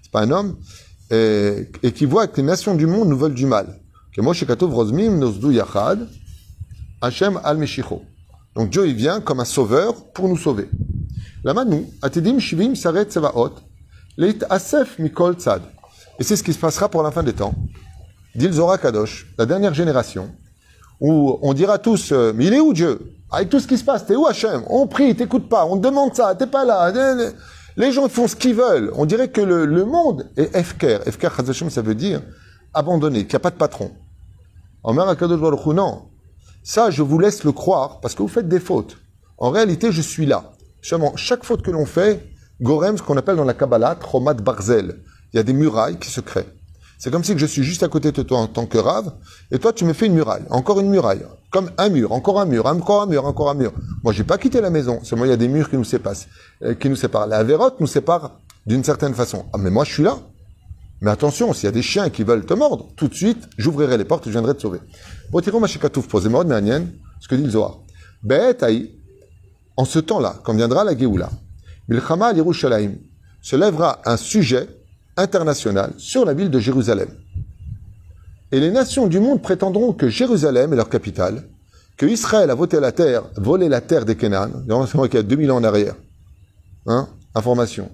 c'est 0.04 0.12
pas 0.12 0.24
un 0.24 0.30
homme, 0.30 0.58
et, 1.10 1.70
qui 1.96 2.06
voit 2.06 2.28
que 2.28 2.36
les 2.36 2.44
nations 2.44 2.76
du 2.76 2.86
monde 2.86 3.08
nous 3.08 3.18
veulent 3.18 3.34
du 3.34 3.46
mal. 3.46 3.80
Donc 8.56 8.70
Dieu, 8.70 8.88
il 8.88 8.96
vient 8.96 9.22
comme 9.22 9.40
un 9.40 9.46
sauveur 9.46 10.12
pour 10.12 10.28
nous 10.28 10.36
sauver. 10.36 10.70
Atidim 12.02 12.40
Shivim. 12.40 12.74
Et 12.74 12.76
c'est 16.24 16.36
ce 16.36 16.44
qui 16.44 16.52
se 16.52 16.60
passera 16.60 16.90
pour 16.90 17.04
la 17.04 17.12
fin 17.12 17.24
des 17.24 17.32
temps. 17.32 17.56
Dit 18.36 18.52
Zora 18.52 18.78
Kadosh, 18.78 19.34
la 19.38 19.46
dernière 19.46 19.74
génération, 19.74 20.30
où 21.00 21.40
on 21.42 21.54
dira 21.54 21.80
tous, 21.80 22.12
euh, 22.12 22.34
mais 22.36 22.48
il 22.48 22.54
est 22.54 22.60
où 22.60 22.74
Dieu? 22.74 23.15
Avec 23.32 23.50
tout 23.50 23.60
ce 23.60 23.68
qui 23.68 23.78
se 23.78 23.84
passe, 23.84 24.06
t'es 24.06 24.16
où 24.16 24.26
Hachem? 24.28 24.64
On 24.70 24.88
prie, 24.88 25.16
t'écoutes 25.16 25.50
pas, 25.50 25.66
on 25.66 25.76
demande 25.76 26.16
ça, 26.16 26.36
t'es 26.36 26.48
pas 26.48 26.64
là. 26.64 26.94
Les 27.78 27.92
gens 27.92 28.08
font 28.08 28.28
ce 28.28 28.36
qu'ils 28.36 28.56
veulent. 28.56 28.92
On 28.96 29.06
dirait 29.06 29.30
que 29.30 29.42
le, 29.42 29.86
monde 29.86 30.30
est 30.38 30.56
Efker. 30.56 31.00
Efker, 31.06 31.30
ça 31.70 31.82
veut 31.82 31.96
dire 31.96 32.22
abandonné, 32.74 33.22
qu'il 33.26 33.34
n'y 33.34 33.38
a 33.38 33.40
pas 33.40 33.52
de 33.52 33.56
patron. 33.56 33.92
Akadosh 34.84 35.40
Baruch 35.40 35.66
non. 35.68 36.10
Ça, 36.64 36.90
je 36.92 37.02
vous 37.02 37.20
laisse 37.20 37.44
le 37.44 37.52
croire 37.52 38.00
parce 38.02 38.14
que 38.16 38.22
vous 38.22 38.28
faites 38.28 38.48
des 38.48 38.60
fautes. 38.60 38.98
En 39.38 39.50
réalité, 39.50 39.92
je 39.92 40.02
suis 40.02 40.26
là. 40.26 40.52
chaque 41.16 41.44
faute 41.44 41.62
que 41.62 41.72
l'on 41.72 41.86
fait, 41.86 42.24
Gorem, 42.62 42.98
ce 42.98 43.04
qu'on 43.04 43.18
appelle 43.18 43.36
dans 43.36 43.44
la 43.44 43.54
Kabbalah, 43.54 43.96
Tromat 43.96 44.36
Barzel. 44.36 45.02
Il 45.34 45.38
y 45.38 45.40
a 45.40 45.44
des 45.44 45.54
murailles 45.54 45.98
qui 45.98 46.10
se 46.10 46.22
créent. 46.22 46.55
C'est 46.98 47.12
comme 47.12 47.24
si 47.24 47.38
je 47.38 47.46
suis 47.46 47.64
juste 47.64 47.84
à 47.84 47.88
côté 47.88 48.12
de 48.12 48.22
toi 48.22 48.40
en 48.40 48.48
tant 48.48 48.66
que 48.66 48.78
rave, 48.78 49.14
et 49.52 49.60
toi 49.60 49.74
tu 49.74 49.86
me 49.86 49.94
fais 49.94 50.06
une 50.06 50.14
muraille, 50.14 50.44
encore 50.50 50.80
une 50.80 50.90
muraille, 50.90 51.26
comme 51.52 51.72
un 51.78 51.90
mur, 51.90 52.12
encore 52.12 52.40
un 52.40 52.46
mur, 52.46 52.66
encore 52.66 53.02
un 53.02 53.06
mur, 53.06 53.26
encore 53.26 53.50
un 53.50 53.54
mur. 53.54 53.74
Moi 54.04 54.14
j'ai 54.14 54.24
pas 54.24 54.38
quitté 54.38 54.62
la 54.62 54.70
maison, 54.70 55.00
seulement 55.04 55.26
il 55.26 55.30
y 55.30 55.34
a 55.34 55.38
des 55.38 55.48
murs 55.48 55.70
qui 55.70 55.78
nous 55.78 55.84
séparent, 55.84 56.14
euh, 56.64 56.96
séparent. 56.96 57.28
La 57.28 57.44
vérote 57.44 57.80
nous 57.80 57.88
sépare 57.88 58.40
d'une 58.66 58.84
certaine 58.84 59.14
façon. 59.14 59.46
Ah 59.54 59.58
mais 59.58 59.70
moi 59.70 59.84
je 59.84 59.94
suis 59.94 60.04
là. 60.04 60.18
Mais 61.02 61.12
attention, 61.12 61.54
s'il 61.54 61.66
y 61.66 61.68
a 61.68 61.72
des 61.72 61.82
chiens 61.82 62.10
qui 62.10 62.24
veulent 62.24 62.46
te 62.46 62.54
mordre, 62.54 62.88
tout 62.96 63.08
de 63.08 63.14
suite, 63.14 63.50
j'ouvrirai 63.58 63.98
les 63.98 64.06
portes 64.06 64.26
et 64.26 64.30
je 64.30 64.32
viendrai 64.32 64.56
te 64.56 64.62
sauver. 64.62 64.80
Ce 65.34 67.28
que 67.28 67.36
dit 67.36 67.44
le 67.44 67.50
Zohar. 67.50 67.80
En 69.78 69.86
ce 69.86 70.00
temps-là, 70.00 70.40
quand 70.44 70.56
viendra 70.56 70.84
la 70.86 70.98
Géoula, 70.98 71.30
se 73.42 73.56
lèvera 73.56 74.02
un 74.06 74.18
sujet 74.18 74.68
international 75.18 75.94
sur 75.98 76.26
la 76.26 76.34
ville 76.34 76.50
de 76.50 76.60
Jérusalem. 76.60 77.10
Et 78.52 78.60
les 78.60 78.72
nations 78.72 79.08
du 79.08 79.20
monde 79.20 79.42
prétendront 79.42 79.94
que 79.94 80.10
Jérusalem 80.10 80.74
est 80.74 80.76
leur 80.76 80.90
capitale, 80.90 81.44
que 81.98 82.06
Israël 82.06 82.50
a 82.50 82.56
voté 82.56 82.80
la 82.80 82.92
terre, 82.92 83.24
volé 83.38 83.70
la 83.70 83.82
terre 83.82 84.06
des 84.06 84.16
Kénan, 84.16 84.50
il 84.68 85.14
y 85.14 85.18
a 85.18 85.24
2000 85.24 85.52
ans 85.52 85.58
en 85.58 85.64
arrière. 85.64 85.96
Hein 86.86 87.08
Information. 87.34 87.90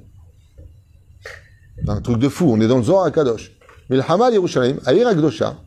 Un 1.87 2.01
truc 2.01 2.19
de 2.19 2.29
fou, 2.29 2.45
on 2.49 2.59
est 2.61 2.67
dans 2.67 2.77
le 2.77 2.83
Zohar 2.83 3.05
à 3.05 3.11
Kadosh. 3.11 3.51
Mais 3.89 3.95
le 3.95 4.03
Hamal 4.07 4.33
Yerushalayim, 4.33 4.77
Aïr 4.85 5.07
Akdosha, 5.07 5.57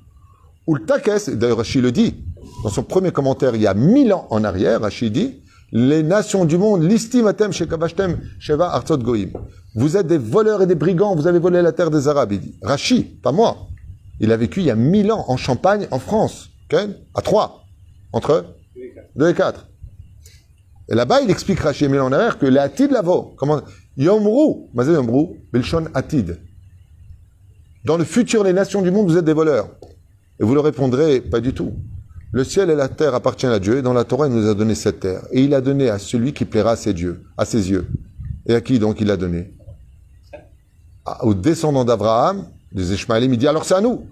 ou 0.66 0.76
le 0.76 0.84
Takes, 0.84 1.30
d'ailleurs 1.30 1.58
Rachid 1.58 1.82
le 1.82 1.92
dit, 1.92 2.14
dans 2.62 2.70
son 2.70 2.82
premier 2.82 3.10
commentaire 3.10 3.54
il 3.54 3.62
y 3.62 3.66
a 3.66 3.74
mille 3.74 4.12
ans 4.12 4.26
en 4.30 4.44
arrière, 4.44 4.80
Rachid 4.80 5.12
dit, 5.12 5.42
les 5.72 6.02
nations 6.02 6.44
du 6.44 6.58
monde, 6.58 6.82
l'istimatem 6.82 7.52
shekavashtem 7.52 8.20
sheva 8.38 8.72
artzot 8.72 8.98
goim. 8.98 9.30
Vous 9.74 9.96
êtes 9.96 10.06
des 10.06 10.18
voleurs 10.18 10.62
et 10.62 10.66
des 10.66 10.74
brigands, 10.76 11.16
vous 11.16 11.26
avez 11.26 11.38
volé 11.38 11.62
la 11.62 11.72
terre 11.72 11.90
des 11.90 12.06
Arabes, 12.06 12.32
il 12.32 12.40
dit. 12.40 12.58
Rachid, 12.62 13.20
pas 13.20 13.32
moi. 13.32 13.68
Il 14.20 14.30
a 14.30 14.36
vécu 14.36 14.60
il 14.60 14.66
y 14.66 14.70
a 14.70 14.76
mille 14.76 15.10
ans 15.10 15.24
en 15.28 15.36
Champagne, 15.36 15.88
en 15.90 15.98
France. 15.98 16.50
À 17.14 17.22
trois. 17.22 17.64
Entre 18.12 18.56
deux 19.16 19.28
et 19.28 19.34
quatre. 19.34 19.68
Et 20.88 20.94
là-bas, 20.94 21.20
il 21.22 21.30
explique 21.30 21.60
mille 21.82 22.00
ans 22.00 22.06
en 22.06 22.12
arrière 22.12 22.38
que 22.38 22.46
les 22.46 22.58
Atid 22.58 22.90
lavo, 22.90 23.34
comment, 23.36 23.60
Yomru, 23.96 24.68
Mazé 24.74 24.92
Yomru, 24.92 25.36
Belshon 25.52 25.86
Atid. 25.94 26.40
Dans 27.84 27.96
le 27.96 28.04
futur, 28.04 28.44
les 28.44 28.52
nations 28.52 28.82
du 28.82 28.90
monde, 28.90 29.08
vous 29.08 29.16
êtes 29.16 29.24
des 29.24 29.32
voleurs. 29.32 29.68
Et 30.40 30.44
vous 30.44 30.54
leur 30.54 30.64
répondrez, 30.64 31.20
pas 31.20 31.40
du 31.40 31.52
tout. 31.52 31.74
Le 32.34 32.42
ciel 32.42 32.68
et 32.68 32.74
la 32.74 32.88
terre 32.88 33.14
appartiennent 33.14 33.52
à 33.52 33.60
Dieu, 33.60 33.78
et 33.78 33.82
dans 33.82 33.92
la 33.92 34.02
Torah, 34.02 34.26
il 34.26 34.34
nous 34.34 34.48
a 34.48 34.54
donné 34.54 34.74
cette 34.74 34.98
terre. 34.98 35.22
Et 35.30 35.44
il 35.44 35.54
a 35.54 35.60
donné 35.60 35.88
à 35.88 36.00
celui 36.00 36.32
qui 36.32 36.44
plaira 36.44 36.72
à 36.72 36.76
ses 36.76 36.92
dieux, 36.92 37.22
à 37.38 37.44
ses 37.44 37.70
yeux. 37.70 37.86
Et 38.46 38.56
à 38.56 38.60
qui 38.60 38.80
donc 38.80 39.00
il 39.00 39.06
l'a 39.06 39.16
donné? 39.16 39.54
Aux 41.22 41.34
descendants 41.34 41.84
d'Abraham, 41.84 42.48
des 42.72 42.92
Ishmaélim, 42.92 43.32
il 43.32 43.38
dit 43.38 43.46
alors 43.46 43.64
c'est 43.64 43.74
à 43.74 43.80
nous. 43.80 44.08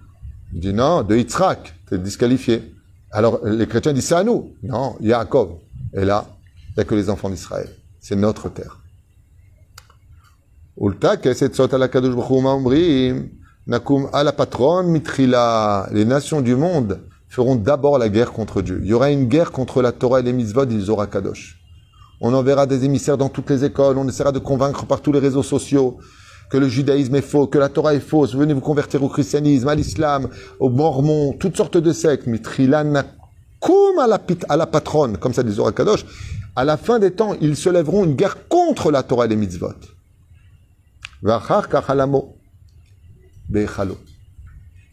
Il 0.55 0.61
dit 0.61 0.73
non, 0.73 1.03
de 1.03 1.17
Yitzhak, 1.17 1.75
t'es 1.91 1.99
disqualifié. 1.99 2.73
Alors 3.11 3.45
les 3.45 3.67
chrétiens 3.67 3.93
disent 3.93 4.07
c'est 4.07 4.15
à 4.15 4.23
nous. 4.23 4.55
Non, 4.63 4.95
Yaakov. 5.01 5.57
Et 5.93 6.05
là, 6.05 6.29
il 6.69 6.75
n'y 6.77 6.83
a 6.83 6.85
que 6.85 6.95
les 6.95 7.11
enfants 7.11 7.29
d'Israël. 7.29 7.71
C'est 7.99 8.15
notre 8.15 8.49
terre. 8.51 8.79
Les 15.93 16.05
nations 16.05 16.41
du 16.41 16.55
monde 16.55 17.01
feront 17.33 17.57
d'abord 17.57 17.97
la 17.97 18.11
guerre 18.11 18.31
contre 18.31 18.61
Dieu. 18.61 18.81
Il 18.83 18.91
y 18.91 18.93
aura 18.93 19.11
une 19.11 19.25
guerre 19.25 19.53
contre 19.53 19.81
la 19.81 19.91
Torah 19.91 20.21
et 20.21 20.23
les 20.23 20.35
mitzvot, 20.35 20.67
ils 20.67 20.91
aura 20.91 21.07
kadosh. 21.07 21.59
On 22.21 22.35
enverra 22.35 22.67
des 22.67 22.85
émissaires 22.85 23.17
dans 23.17 23.31
toutes 23.31 23.49
les 23.49 23.65
écoles, 23.65 23.97
on 23.97 24.07
essaiera 24.07 24.33
de 24.33 24.39
convaincre 24.39 24.85
par 24.85 25.01
tous 25.01 25.13
les 25.13 25.19
réseaux 25.19 25.43
sociaux 25.43 25.97
que 26.51 26.59
le 26.59 26.69
judaïsme 26.69 27.15
est 27.15 27.23
faux, 27.23 27.47
que 27.47 27.57
la 27.57 27.71
Torah 27.71 27.95
est 27.95 28.01
fausse, 28.01 28.35
venez 28.35 28.53
vous 28.53 28.61
convertir 28.61 29.03
au 29.03 29.09
christianisme, 29.09 29.67
à 29.67 29.75
l'islam, 29.75 30.29
au 30.61 30.69
mormon, 30.69 31.33
toutes 31.33 31.57
sortes 31.57 31.79
de 31.79 31.93
sectes. 31.95 32.27
Mitrila 32.27 32.85
nakum 32.85 33.99
à 33.99 34.07
la, 34.57 34.67
patronne, 34.67 35.17
comme 35.17 35.33
ça 35.33 35.43
dit 35.43 35.53
Zohar 35.53 35.73
Kadosh. 35.73 36.05
À 36.55 36.67
la 36.67 36.77
fin 36.77 36.99
des 36.99 37.13
temps, 37.13 37.35
ils 37.41 37.57
se 37.57 37.71
lèveront 37.71 38.05
une 38.05 38.15
guerre 38.15 38.47
contre 38.49 38.91
la 38.91 39.03
Torah 39.03 39.25
et 39.25 39.29
les 39.29 39.37
mitzvot. 39.37 39.73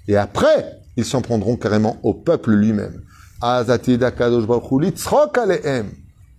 Et 0.07 0.15
après, 0.15 0.78
ils 0.99 1.05
s'en 1.05 1.21
prendront 1.21 1.55
carrément 1.55 1.97
au 2.03 2.13
peuple 2.13 2.51
lui-même. 2.51 3.01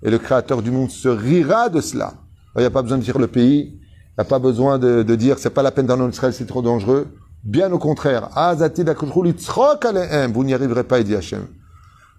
Et 0.02 0.10
le 0.10 0.18
créateur 0.18 0.62
du 0.62 0.70
monde 0.70 0.90
se 0.90 1.08
rira 1.08 1.68
de 1.68 1.80
cela. 1.80 2.14
Il 2.56 2.60
n'y 2.60 2.66
a 2.66 2.70
pas 2.70 2.82
besoin 2.82 2.98
de 2.98 3.02
dire 3.02 3.18
le 3.18 3.26
pays. 3.26 3.72
Il 3.72 4.18
n'y 4.18 4.22
a 4.22 4.24
pas 4.24 4.38
besoin 4.38 4.78
de, 4.78 5.02
de 5.02 5.14
dire 5.14 5.38
c'est 5.38 5.50
pas 5.50 5.62
la 5.62 5.70
peine 5.70 5.86
d'aller 5.86 6.02
en 6.02 6.10
Israël, 6.10 6.34
c'est 6.34 6.46
trop 6.46 6.62
dangereux. 6.62 7.08
Bien 7.42 7.72
au 7.72 7.78
contraire. 7.78 8.28
Vous 8.34 10.44
n'y 10.44 10.54
arriverez 10.54 10.84
pas, 10.84 10.98
il 10.98 11.04
dit 11.04 11.14
Hachem. 11.14 11.46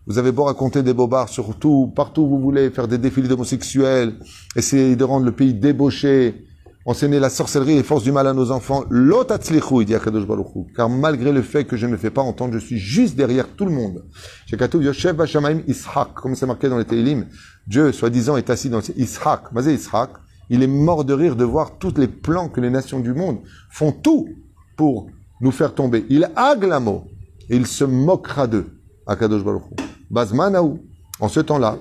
Vous 0.08 0.18
avez 0.18 0.32
beau 0.32 0.46
raconter 0.46 0.82
des 0.82 0.96
bobards 0.96 1.30
sur 1.30 1.56
tout, 1.60 1.94
partout 1.96 2.24
où 2.24 2.30
vous 2.30 2.40
voulez, 2.40 2.72
faire 2.72 2.88
des 2.88 2.98
défilés 2.98 3.28
d'homosexuels, 3.28 4.16
essayer 4.56 4.96
de 4.96 5.04
rendre 5.04 5.28
le 5.28 5.32
pays 5.32 5.54
débauché, 5.54 6.44
enseigner 6.86 7.20
la 7.20 7.30
sorcellerie 7.30 7.74
et 7.74 7.78
les 7.78 7.84
forces 7.84 8.04
du 8.04 8.12
mal 8.12 8.28
à 8.28 8.34
nos 8.34 8.52
enfants. 8.52 8.84
L'otatzlichou, 8.90 9.82
il 9.82 9.86
dit 9.86 9.96
Akadosh 9.96 10.26
Baruch 10.26 10.48
Hu. 10.56 10.60
Car 10.76 10.90
malgré 10.90 11.32
le 11.32 11.42
fait 11.42 11.66
que 11.66 11.78
je 11.78 11.86
ne 11.86 11.92
me 11.92 11.98
fais 11.98 12.10
pas 12.10 12.22
entendre, 12.22 12.54
je 12.54 12.60
suis 12.60 12.78
juste 12.78 13.16
derrière 13.16 13.48
tout 13.56 13.66
le 13.66 13.72
monde. 13.72 14.06
Chez 14.48 14.58
Katouv, 14.58 14.84
Yoshev 14.84 15.16
Bashamaim 15.16 15.62
Ishak, 15.68 16.14
comme 16.16 16.36
c'est 16.36 16.46
marqué 16.46 16.70
dans 16.70 16.78
les 16.78 16.86
Télim, 16.86 17.28
Dieu, 17.68 17.92
soi-disant, 17.92 18.38
est 18.38 18.50
assis 18.50 18.70
dans 18.70 18.80
le. 18.80 19.54
Mazé 19.54 19.74
Ishak, 19.76 20.10
il 20.50 20.64
est 20.64 20.68
mort 20.68 21.06
de 21.06 21.14
rire 21.14 21.36
de 21.36 21.44
voir 21.44 21.78
tous 21.78 21.94
les 21.98 22.08
plans 22.08 22.50
que 22.50 22.60
les 22.60 22.70
nations 22.70 23.00
du 23.00 23.14
monde 23.14 23.40
font 23.70 23.92
tout 23.92 24.28
pour 24.76 25.08
nous 25.40 25.52
faire 25.52 25.74
tomber. 25.74 26.06
Il 26.10 26.30
aglamo 26.36 27.06
et 27.50 27.56
il 27.56 27.68
se 27.68 27.84
moquera 27.84 28.48
d'eux. 28.48 28.66
Akadosh 29.08 29.44
Baruch 29.44 29.64
Hu. 29.64 29.76
Bazmanaou, 30.10 30.80
en 31.20 31.30
ce 31.30 31.40
temps-là, 31.40 31.78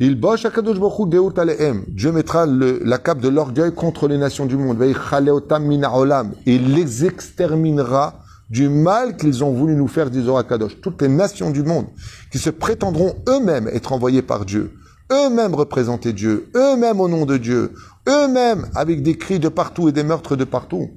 il 0.00 0.18
boche 0.18 0.44
Akadosh 0.44 0.78
Baruch 0.80 0.98
Hu 0.98 1.08
deut 1.08 1.38
alehem. 1.38 1.84
Dieu 1.88 2.12
mettra 2.12 2.46
le- 2.46 2.80
la 2.84 2.98
cape 2.98 3.20
de 3.20 3.28
l'orgueil 3.28 3.72
contre 3.72 4.08
les 4.08 4.18
nations 4.18 4.46
du 4.46 4.56
monde. 4.56 4.82
Et 4.82 6.54
il 6.54 6.74
les 6.74 7.04
exterminera 7.04 8.18
du 8.50 8.68
mal 8.68 9.16
qu'ils 9.16 9.44
ont 9.44 9.52
voulu 9.52 9.74
nous 9.74 9.88
faire, 9.88 10.10
dit 10.10 10.22
Zohar 10.22 10.46
Kadosh. 10.46 10.80
Toutes 10.80 11.00
les 11.02 11.08
nations 11.08 11.50
du 11.50 11.62
monde 11.62 11.86
qui 12.30 12.38
se 12.38 12.50
prétendront 12.50 13.14
eux-mêmes 13.28 13.68
être 13.68 13.92
envoyés 13.92 14.22
par 14.22 14.44
Dieu, 14.44 14.72
eux-mêmes 15.10 15.54
représenter 15.54 16.12
Dieu, 16.12 16.48
eux-mêmes 16.56 17.00
au 17.00 17.08
nom 17.08 17.24
de 17.24 17.36
Dieu, 17.36 17.72
eux-mêmes 18.08 18.66
avec 18.74 19.02
des 19.02 19.16
cris 19.16 19.38
de 19.38 19.48
partout 19.48 19.88
et 19.88 19.92
des 19.92 20.02
meurtres 20.02 20.36
de 20.36 20.44
partout. 20.44 20.88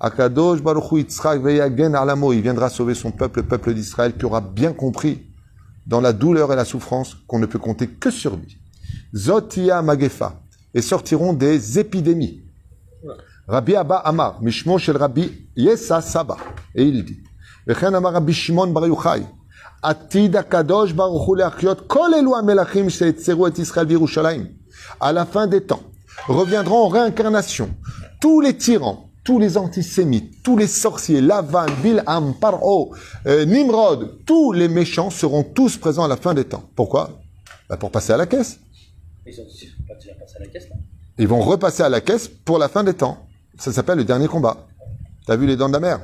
Akadosh 0.00 0.62
Baruch 0.62 0.92
Hu 0.92 1.06
veyagen 1.40 1.94
alamo. 1.94 2.32
Il 2.32 2.40
viendra 2.40 2.70
sauver 2.70 2.94
son 2.94 3.10
peuple, 3.10 3.40
le 3.40 3.46
peuple 3.46 3.74
d'Israël, 3.74 4.14
qui 4.16 4.24
aura 4.24 4.40
bien 4.40 4.72
compris 4.72 5.27
dans 5.88 6.00
la 6.00 6.12
douleur 6.12 6.52
et 6.52 6.56
la 6.56 6.64
souffrance 6.64 7.16
qu'on 7.26 7.40
ne 7.40 7.46
peut 7.46 7.58
compter 7.58 7.88
que 7.88 8.10
sur 8.10 8.36
lui. 8.36 8.58
Zotia 9.14 9.82
Magefa. 9.82 10.40
Et 10.74 10.82
sortiront 10.82 11.32
des 11.32 11.78
épidémies. 11.78 12.42
Rabbi 13.48 13.74
Abba 13.74 13.96
Amar, 13.96 14.40
Mishmo 14.42 14.78
shel 14.78 14.98
Rabbi 14.98 15.48
Yesa 15.56 16.02
Saba. 16.02 16.36
Et 16.74 16.84
il 16.84 17.04
dit, 17.04 17.22
Atid 19.82 20.36
HaKadosh 20.36 20.94
Baruch 20.94 21.28
Hu 21.28 21.36
le'achiot 21.36 21.86
kol 21.88 22.14
elu 22.14 22.34
hamelachim 22.34 22.88
she'etzeru 22.88 23.48
et 23.48 23.60
Israël 23.60 23.86
v'Yerushalayim. 23.86 24.48
À 25.00 25.12
la 25.12 25.24
fin 25.24 25.46
des 25.46 25.62
temps, 25.62 25.82
reviendront 26.26 26.84
en 26.84 26.88
réincarnation 26.88 27.70
tous 28.20 28.40
les 28.40 28.56
tyrans, 28.56 29.07
tous 29.28 29.38
les 29.38 29.58
antisémites, 29.58 30.42
tous 30.42 30.56
les 30.56 30.66
sorciers, 30.66 31.20
Lavan, 31.20 31.66
Bilham, 31.82 32.32
Paro, 32.40 32.94
euh, 33.26 33.44
Nimrod, 33.44 34.24
tous 34.24 34.52
les 34.52 34.68
méchants 34.68 35.10
seront 35.10 35.42
tous 35.42 35.76
présents 35.76 36.04
à 36.04 36.08
la 36.08 36.16
fin 36.16 36.32
des 36.32 36.44
temps. 36.44 36.64
Pourquoi? 36.74 37.20
Bah, 37.68 37.76
Pour 37.76 37.90
passer 37.90 38.14
à 38.14 38.16
la 38.16 38.24
caisse. 38.24 38.58
Ils 39.26 39.34
sont 39.34 39.42
pas 39.86 39.96
déjà 39.96 40.14
passés 40.14 40.36
à 40.36 40.40
la 40.40 40.46
caisse 40.46 40.70
là. 40.70 40.76
Ils 41.18 41.28
vont 41.28 41.42
repasser 41.42 41.82
à 41.82 41.90
la 41.90 42.00
caisse 42.00 42.26
pour 42.26 42.56
la 42.58 42.70
fin 42.70 42.82
des 42.82 42.94
temps. 42.94 43.18
Ça 43.58 43.70
s'appelle 43.70 43.98
le 43.98 44.04
dernier 44.04 44.28
combat. 44.28 44.66
T'as 45.26 45.36
vu 45.36 45.46
les 45.46 45.56
dents 45.56 45.68
de 45.68 45.74
la 45.74 45.80
mer? 45.80 46.00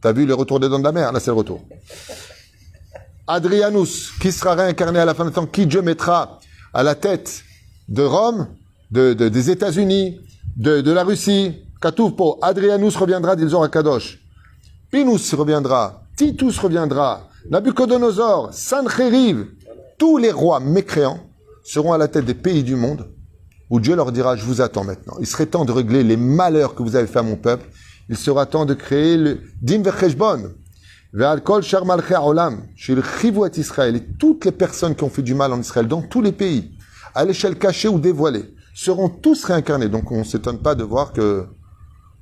T'as 0.00 0.10
vu 0.12 0.26
le 0.26 0.34
retour 0.34 0.58
des 0.58 0.68
dents 0.68 0.80
de 0.80 0.84
la 0.84 0.90
mer? 0.90 1.12
Là, 1.12 1.20
c'est 1.20 1.30
le 1.30 1.36
retour. 1.36 1.60
Adrianus, 3.28 4.10
qui 4.20 4.32
sera 4.32 4.56
réincarné 4.56 4.98
à 4.98 5.04
la 5.04 5.14
fin 5.14 5.24
des 5.24 5.30
temps, 5.30 5.46
qui 5.46 5.66
Dieu 5.66 5.82
mettra 5.82 6.40
à 6.74 6.82
la 6.82 6.96
tête 6.96 7.44
de 7.88 8.02
Rome, 8.02 8.48
de, 8.90 9.12
de- 9.14 9.28
des 9.28 9.50
États-Unis, 9.50 10.18
de, 10.56 10.80
de 10.80 10.90
la 10.90 11.04
Russie. 11.04 11.62
Katouvpo, 11.80 12.38
Adrianus 12.42 12.96
reviendra 12.96 13.36
d'Ilzor 13.36 13.62
à 13.62 13.68
Kadosh. 13.68 14.18
Pinus 14.90 15.32
reviendra. 15.34 16.02
Titus 16.16 16.58
reviendra. 16.58 17.28
Nabucodonosor, 17.50 18.52
Sancheriv, 18.52 19.46
tous 19.96 20.18
les 20.18 20.32
rois 20.32 20.60
mécréants 20.60 21.20
seront 21.62 21.92
à 21.92 21.98
la 21.98 22.08
tête 22.08 22.24
des 22.24 22.34
pays 22.34 22.64
du 22.64 22.74
monde 22.74 23.06
où 23.70 23.80
Dieu 23.80 23.94
leur 23.94 24.12
dira, 24.12 24.34
je 24.36 24.44
vous 24.44 24.60
attends 24.60 24.84
maintenant. 24.84 25.16
Il 25.20 25.26
serait 25.26 25.46
temps 25.46 25.64
de 25.64 25.72
régler 25.72 26.02
les 26.02 26.16
malheurs 26.16 26.74
que 26.74 26.82
vous 26.82 26.96
avez 26.96 27.06
fait 27.06 27.18
à 27.18 27.22
mon 27.22 27.36
peuple. 27.36 27.66
Il 28.08 28.16
sera 28.16 28.46
temps 28.46 28.64
de 28.64 28.74
créer 28.74 29.16
le 29.16 29.40
Dim 29.60 29.82
Vecheshbon. 29.82 30.52
Ve'al 31.12 31.42
kol 31.42 31.62
shar 31.62 31.84
ha'olam, 31.86 32.64
shel 32.76 33.02
chivu 33.20 33.40
et 33.46 33.60
Israël. 33.60 33.96
Et 33.96 34.04
toutes 34.18 34.44
les 34.44 34.52
personnes 34.52 34.94
qui 34.94 35.04
ont 35.04 35.10
fait 35.10 35.22
du 35.22 35.34
mal 35.34 35.52
en 35.52 35.60
Israël, 35.60 35.86
dans 35.86 36.02
tous 36.02 36.22
les 36.22 36.32
pays, 36.32 36.72
à 37.14 37.24
l'échelle 37.24 37.58
cachée 37.58 37.88
ou 37.88 37.98
dévoilée, 37.98 38.54
seront 38.74 39.08
tous 39.08 39.44
réincarnés. 39.44 39.88
Donc 39.88 40.10
on 40.10 40.20
ne 40.20 40.24
s'étonne 40.24 40.58
pas 40.58 40.74
de 40.74 40.84
voir 40.84 41.12
que 41.12 41.46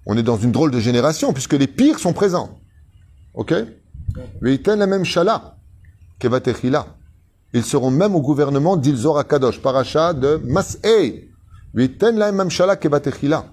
on 0.06 0.16
est 0.16 0.22
dans 0.22 0.36
une 0.36 0.52
drôle 0.52 0.70
de 0.70 0.80
génération, 0.80 1.32
puisque 1.32 1.54
les 1.54 1.66
pires 1.66 1.98
sont 1.98 2.12
présents. 2.12 2.58
Ok 3.34 3.52
la 4.40 4.86
même 4.86 5.04
kevatechila. 6.18 6.86
Ils 7.52 7.64
seront 7.64 7.90
même 7.90 8.14
au 8.14 8.20
gouvernement 8.20 8.76
d'Ilzor 8.76 9.18
Akadosh, 9.18 9.60
paracha 9.60 10.12
de 10.12 10.40
Mas'ei. 10.44 11.30
Ve'iten 11.74 12.16
la 12.16 12.32
même 12.32 12.50
shala, 12.50 12.76
kevatechila. 12.76 13.44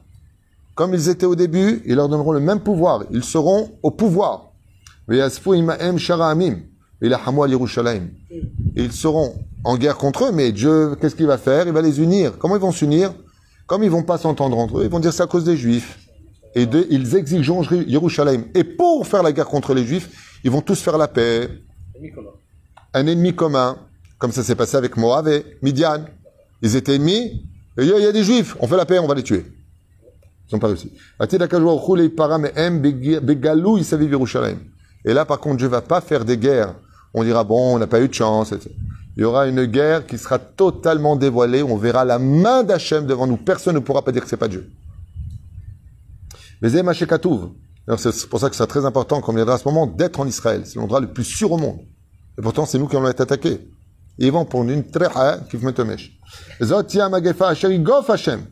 Comme 0.76 0.94
ils 0.94 1.10
étaient 1.10 1.26
au 1.26 1.36
début, 1.36 1.82
ils 1.86 1.96
leur 1.96 2.10
donneront 2.10 2.32
le 2.32 2.40
même 2.40 2.60
pouvoir. 2.60 3.04
Ils 3.12 3.24
seront 3.24 3.72
au 3.84 3.92
pouvoir. 3.92 4.52
Ils 8.76 8.92
seront 8.92 9.36
en 9.64 9.78
guerre 9.78 9.98
contre 9.98 10.26
eux, 10.26 10.32
mais 10.32 10.52
Dieu, 10.52 10.96
qu'est-ce 11.00 11.16
qu'il 11.16 11.28
va 11.28 11.38
faire? 11.38 11.68
Il 11.68 11.74
va 11.74 11.82
les 11.82 12.02
unir. 12.02 12.38
Comment 12.40 12.56
ils 12.56 12.62
vont 12.62 12.72
s'unir? 12.72 13.14
Comme 13.68 13.84
ils 13.84 13.92
vont 13.92 14.04
pas 14.04 14.18
s'entendre 14.18 14.58
entre 14.58 14.80
eux, 14.80 14.84
ils 14.86 14.90
vont 14.90 15.00
dire 15.00 15.14
c'est 15.14 15.24
à 15.24 15.28
cause 15.28 15.44
des 15.44 15.58
Juifs. 15.58 16.00
Et 16.56 16.66
de, 16.66 16.86
ils 16.90 17.16
exigeront 17.16 17.64
Yerushalayim. 17.64 18.44
Et 18.54 18.64
pour 18.64 19.08
faire 19.08 19.24
la 19.24 19.32
guerre 19.32 19.48
contre 19.48 19.74
les 19.74 19.86
Juifs, 19.86 20.38
ils 20.44 20.52
vont 20.52 20.62
tous 20.62 20.80
faire 20.82 20.98
la 20.98 21.08
paix. 21.08 21.50
Un 22.94 23.08
ennemi 23.08 23.34
commun, 23.34 23.78
comme 24.20 24.32
ça 24.32 24.44
s'est 24.44 24.56
passé 24.56 24.78
avec 24.78 24.96
Moab 24.98 25.28
et 25.28 25.46
Midian. 25.62 26.06
Ils 26.62 26.76
étaient 26.76 26.96
ennemis. 26.96 27.46
Et 27.78 27.84
il 27.84 27.88
y 27.88 28.06
a- 28.06 28.12
des 28.12 28.24
Juifs, 28.24 28.56
on 28.60 28.68
fait 28.68 28.78
la 28.78 28.86
paix, 28.86 29.00
on 29.00 29.08
va 29.08 29.16
les 29.16 29.24
tuer. 29.24 29.46
Ils 30.50 30.54
n'ont 30.56 30.60
pas 30.60 30.68
réussi. 30.68 30.92
Et 35.06 35.14
là, 35.14 35.26
par 35.26 35.40
contre, 35.40 35.58
Dieu 35.58 35.68
va 35.68 35.82
pas 35.82 36.02
faire 36.02 36.24
des 36.24 36.38
guerres. 36.38 36.76
On 37.16 37.24
dira, 37.24 37.44
bon, 37.44 37.76
on 37.76 37.80
n'a 37.80 37.88
pas 37.88 38.00
eu 38.02 38.08
de 38.08 38.14
chance. 38.14 38.52
etc. 38.52 38.70
Il 39.16 39.22
y 39.22 39.24
aura 39.26 39.48
une 39.48 39.66
guerre 39.66 40.06
qui 40.06 40.18
sera 40.18 40.38
totalement 40.40 41.16
dévoilée. 41.16 41.64
On 41.64 41.78
verra 41.78 42.06
la 42.06 42.20
main 42.20 42.64
d'Hachem 42.64 43.06
devant 43.08 43.26
nous. 43.28 43.38
Personne 43.38 43.76
ne 43.76 43.80
pourra 43.80 44.04
pas 44.04 44.12
dire 44.12 44.24
que 44.24 44.30
c'est 44.30 44.38
pas 44.38 44.48
Dieu. 44.48 44.70
Mais 44.72 44.72
Zé 44.72 44.72
Maché 44.72 45.02
Katouv. 45.82 46.53
Alors, 46.53 46.53
C'est 46.66 48.30
pour 48.30 48.40
ça 48.40 48.50
que 48.50 48.56
c'est 48.56 48.68
très 48.68 48.86
important, 48.86 49.20
quand 49.20 49.34
on 49.34 49.36
viendra 49.36 49.56
à 49.56 49.58
ce 49.58 49.68
moment, 49.68 49.86
d'être 49.86 50.20
en 50.20 50.28
Israël. 50.28 50.62
C'est 50.66 50.76
l'endroit 50.76 51.02
le 51.02 51.12
plus 51.12 51.26
sûr 51.26 51.52
au 51.52 51.58
monde. 51.58 51.80
Et 52.38 52.42
pourtant, 52.42 52.66
c'est 52.66 52.80
nous 52.80 52.88
qui 52.88 52.96
allons 52.96 53.10
être 53.10 53.22
attaqués. 53.22 53.60
Et 54.20 54.28
ils 54.28 54.32
vont 54.32 54.46
pour 54.46 54.64
une 54.64 54.84
treha 54.90 55.40
qui 55.50 55.58
vous 55.58 55.66
met 55.66 55.78
au 55.80 55.86
mèche. 55.86 56.18
Zot 56.62 56.88
ya 56.94 57.10
magefa 57.10 57.50
asher 57.50 57.72
yigof 57.72 58.10
Hashem. 58.10 58.46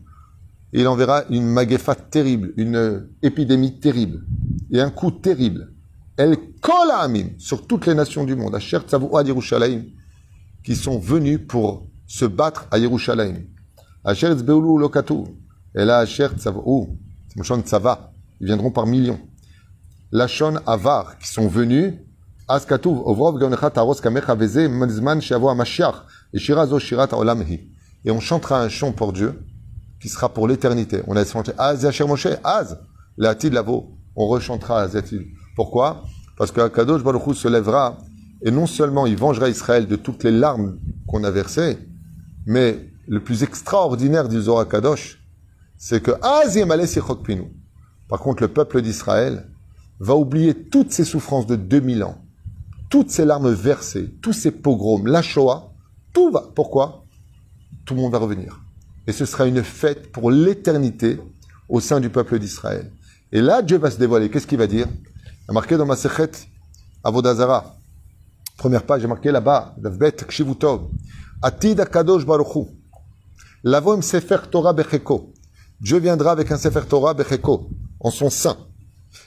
Et 0.74 0.82
il 0.82 0.88
enverra 0.88 1.24
une 1.30 1.46
magefa 1.46 1.96
terrible, 1.96 2.54
une 2.58 3.08
épidémie 3.22 3.80
terrible, 3.80 4.26
et 4.72 4.82
un 4.82 4.90
coup 4.90 5.12
terrible. 5.12 5.74
Elle 6.18 6.38
colle 6.62 6.92
Amim 6.92 7.30
sur 7.38 7.66
toutes 7.68 7.86
les 7.86 7.94
nations 7.94 8.24
du 8.24 8.36
monde, 8.36 8.56
à 8.56 9.24
Yerushalayim, 9.24 9.86
qui 10.64 10.76
sont 10.76 11.00
venus 11.00 11.40
pour 11.48 11.88
se 12.08 12.26
battre 12.26 12.68
à 12.72 12.78
Yerushalayim. 12.78 13.46
Asher 14.04 14.34
Tzbeulu 14.34 14.80
Lokatu. 14.80 15.24
Et 15.76 15.86
là, 15.86 16.00
Asher 16.00 16.28
Tzavou, 16.38 16.98
Moshon 17.36 17.62
Tzava, 17.62 18.12
ils 18.40 18.48
viendront 18.48 18.72
par 18.72 18.86
millions. 18.86 19.20
Lachon 20.12 20.56
Avar, 20.66 21.18
qui 21.20 21.28
sont 21.28 21.48
venus, 21.48 21.94
Askatuv, 22.48 23.02
Ovrov 23.06 23.40
Gaonecha 23.40 23.70
Taros 23.70 23.96
Kamecha 23.96 24.36
Veze, 24.36 24.58
et 26.34 26.40
Shira 26.40 26.68
Zo 26.68 26.80
Shirat 26.80 27.10
Olam 27.14 27.42
Hi. 27.44 27.70
Et 28.04 28.12
on 28.12 28.20
chantera 28.20 28.62
un 28.62 28.70
chant 28.70 28.92
pour 28.92 29.14
Dieu, 29.14 29.40
qui 30.02 30.10
sera 30.10 30.30
pour 30.30 30.48
l'éternité. 30.48 31.04
On 31.08 31.16
a 31.16 31.24
chanté 31.24 31.54
Az 31.58 31.84
Yasher 31.84 32.06
Moshe, 32.06 32.28
Az, 32.44 32.80
Léatid 33.18 33.54
Lavo. 33.54 33.98
On 34.16 34.28
rechantera 34.28 34.82
Az 34.82 34.96
Yatid. 34.96 35.22
Pourquoi? 35.56 36.04
Parce 36.38 36.52
que 36.52 36.68
Kadosh 36.68 37.04
Baruch 37.04 37.36
se 37.36 37.48
lèvera 37.48 37.98
et 38.42 38.52
non 38.52 38.66
seulement 38.66 39.06
il 39.06 39.16
vengera 39.16 39.48
Israël 39.48 39.88
de 39.88 39.96
toutes 39.96 40.24
les 40.24 40.32
larmes 40.32 40.78
qu'on 41.08 41.24
a 41.24 41.30
versées, 41.32 41.78
mais 42.46 42.90
le 43.08 43.24
plus 43.24 43.44
extraordinaire 43.44 44.28
du 44.28 44.42
Zohar 44.42 44.68
Kadosh, 44.68 45.21
c'est 45.84 46.00
que. 46.00 46.12
Par 48.08 48.20
contre, 48.20 48.44
le 48.44 48.48
peuple 48.50 48.84
d'Israël 48.84 49.50
va 50.00 50.16
oublier 50.16 50.54
toutes 50.54 50.92
ces 50.92 51.04
souffrances 51.04 51.48
de 51.48 51.56
2000 51.56 52.04
ans, 52.04 52.24
toutes 52.92 53.10
ces 53.10 53.26
larmes 53.26 53.52
versées, 53.52 54.14
tous 54.22 54.32
ces 54.32 54.52
pogroms, 54.52 55.08
la 55.08 55.24
Shoah, 55.24 55.74
tout 56.14 56.30
va. 56.30 56.44
Pourquoi? 56.54 57.06
Tout 57.84 57.96
le 57.96 58.02
monde 58.02 58.12
va 58.12 58.20
revenir. 58.20 58.62
Et 59.08 59.12
ce 59.12 59.26
sera 59.26 59.48
une 59.48 59.64
fête 59.64 60.12
pour 60.12 60.30
l'éternité 60.30 61.20
au 61.68 61.80
sein 61.80 62.00
du 62.00 62.12
peuple 62.12 62.38
d'Israël. 62.38 62.92
Et 63.32 63.42
là, 63.42 63.64
Dieu 63.64 63.80
va 63.80 63.90
se 63.90 63.98
dévoiler. 63.98 64.30
Qu'est-ce 64.30 64.46
qu'il 64.46 64.60
va 64.60 64.68
dire? 64.68 64.88
Il 64.88 65.50
a 65.50 65.54
marqué 65.54 65.78
dans 65.78 65.88
ma 65.88 65.96
sechet, 65.96 66.30
Avodazara. 67.04 67.76
Première 68.56 68.86
page, 68.86 69.04
a 69.04 69.08
marqué 69.08 69.32
là-bas, 69.32 69.74
Davbet 69.80 70.12
Kshivutov. 70.28 70.90
Atid 71.42 71.80
Akadosh 71.80 72.24
Baruchu. 72.24 72.68
Lavoim 73.64 74.04
Sefer 74.04 74.42
Torah 74.52 74.74
Becheko. 74.74 75.34
Dieu 75.82 75.98
viendra 75.98 76.34
avec 76.34 76.52
un 76.52 76.58
Sefer 76.58 76.82
Torah 76.88 77.16
Becheko, 77.16 77.68
en 78.00 78.12
son 78.12 78.30
sein. 78.30 78.56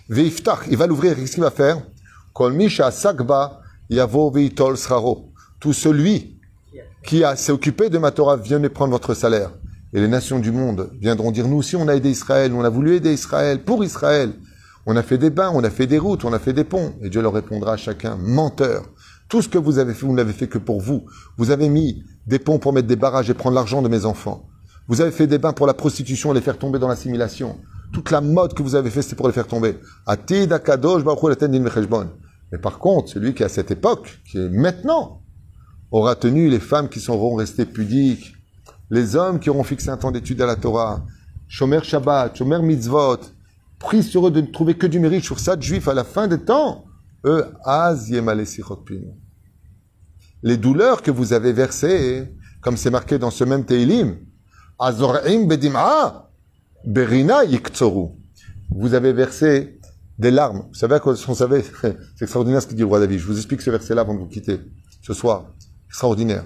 Veiftach, 0.08 0.60
il 0.70 0.76
va 0.76 0.86
l'ouvrir, 0.86 1.16
qu'est-ce 1.16 1.32
qu'il 1.32 1.42
va 1.42 1.50
faire? 1.50 1.82
Kol 2.32 2.52
Misha 2.52 2.92
Sakba 2.92 3.60
Yavo 3.90 4.30
Veitol 4.30 4.76
Sraro. 4.76 5.32
Tout 5.58 5.72
celui 5.72 6.38
qui 7.04 7.24
s'est 7.34 7.50
occupé 7.50 7.90
de 7.90 7.98
ma 7.98 8.12
Torah, 8.12 8.36
venez 8.36 8.68
prendre 8.68 8.92
votre 8.92 9.14
salaire. 9.14 9.50
Et 9.92 10.00
les 10.00 10.06
nations 10.06 10.38
du 10.38 10.52
monde 10.52 10.90
viendront 11.00 11.32
dire, 11.32 11.48
nous 11.48 11.56
aussi 11.56 11.74
on 11.74 11.88
a 11.88 11.96
aidé 11.96 12.10
Israël, 12.10 12.52
on 12.52 12.62
a 12.62 12.68
voulu 12.68 12.94
aider 12.94 13.12
Israël, 13.12 13.64
pour 13.64 13.82
Israël. 13.82 14.32
On 14.86 14.96
a 14.96 15.02
fait 15.02 15.18
des 15.18 15.30
bains, 15.30 15.50
on 15.52 15.64
a 15.64 15.70
fait 15.70 15.88
des 15.88 15.98
routes, 15.98 16.24
on 16.24 16.32
a 16.32 16.38
fait 16.38 16.52
des 16.52 16.64
ponts. 16.64 16.94
Et 17.02 17.08
Dieu 17.08 17.20
leur 17.20 17.32
répondra 17.32 17.72
à 17.72 17.76
chacun, 17.76 18.16
menteur. 18.16 18.84
Tout 19.28 19.42
ce 19.42 19.48
que 19.48 19.58
vous 19.58 19.78
avez 19.78 19.92
fait, 19.92 20.06
vous 20.06 20.12
ne 20.12 20.18
l'avez 20.18 20.32
fait 20.32 20.46
que 20.46 20.58
pour 20.58 20.80
vous. 20.80 21.04
Vous 21.36 21.50
avez 21.50 21.68
mis 21.68 22.04
des 22.28 22.38
ponts 22.38 22.60
pour 22.60 22.72
mettre 22.72 22.86
des 22.86 22.94
barrages 22.94 23.28
et 23.28 23.34
prendre 23.34 23.56
l'argent 23.56 23.82
de 23.82 23.88
mes 23.88 24.04
enfants. 24.04 24.46
Vous 24.86 25.00
avez 25.00 25.10
fait 25.10 25.26
des 25.26 25.38
bains 25.38 25.52
pour 25.52 25.66
la 25.66 25.74
prostitution 25.74 26.32
et 26.32 26.34
les 26.34 26.40
faire 26.40 26.58
tomber 26.58 26.78
dans 26.78 26.88
l'assimilation. 26.88 27.58
Toute 27.92 28.10
la 28.10 28.20
mode 28.20 28.54
que 28.54 28.62
vous 28.62 28.74
avez 28.74 28.90
fait, 28.90 29.02
c'était 29.02 29.16
pour 29.16 29.28
les 29.28 29.32
faire 29.32 29.46
tomber. 29.46 29.78
Mais 32.52 32.58
par 32.58 32.78
contre, 32.78 33.08
celui 33.08 33.34
qui 33.34 33.44
à 33.44 33.48
cette 33.48 33.70
époque, 33.70 34.20
qui 34.30 34.38
est 34.38 34.48
maintenant, 34.50 35.22
aura 35.90 36.16
tenu 36.16 36.48
les 36.50 36.60
femmes 36.60 36.88
qui 36.88 37.00
seront 37.00 37.36
restées 37.36 37.66
pudiques, 37.66 38.34
les 38.90 39.16
hommes 39.16 39.38
qui 39.38 39.48
auront 39.48 39.64
fixé 39.64 39.88
un 39.88 39.96
temps 39.96 40.10
d'étude 40.10 40.42
à 40.42 40.46
la 40.46 40.56
Torah, 40.56 41.04
Shomer 41.48 41.82
Shabbat, 41.82 42.36
Shomer 42.36 42.60
Mitzvot, 42.60 43.20
pris 43.78 44.02
sur 44.02 44.28
eux 44.28 44.30
de 44.30 44.40
ne 44.40 44.46
trouver 44.46 44.74
que 44.74 44.86
du 44.86 44.98
mérite 44.98 45.24
sur 45.24 45.40
ça 45.40 45.56
de 45.56 45.62
juifs 45.62 45.88
à 45.88 45.94
la 45.94 46.04
fin 46.04 46.26
des 46.26 46.38
temps, 46.38 46.84
eux. 47.24 47.46
Les 50.42 50.56
douleurs 50.56 51.00
que 51.02 51.10
vous 51.10 51.32
avez 51.32 51.52
versées, 51.52 52.34
comme 52.60 52.76
c'est 52.76 52.90
marqué 52.90 53.18
dans 53.18 53.30
ce 53.30 53.44
même 53.44 53.64
Teilim, 53.64 54.16
Vous 58.70 58.94
avez 58.94 59.12
versé 59.12 59.78
des 60.18 60.30
larmes. 60.30 60.66
Vous 60.68 60.74
savez 60.74 60.94
à 60.96 61.00
quoi 61.00 61.14
C'est 61.16 61.96
extraordinaire 62.20 62.62
ce 62.62 62.66
qu'il 62.66 62.76
dit 62.76 62.82
le 62.82 62.88
roi 62.88 63.00
David. 63.00 63.18
Je 63.18 63.26
vous 63.26 63.36
explique 63.36 63.60
ce 63.60 63.70
verset-là 63.70 64.02
avant 64.02 64.14
de 64.14 64.20
vous 64.20 64.26
quitter 64.26 64.60
ce 65.02 65.14
soir. 65.14 65.46
Extraordinaire. 65.88 66.44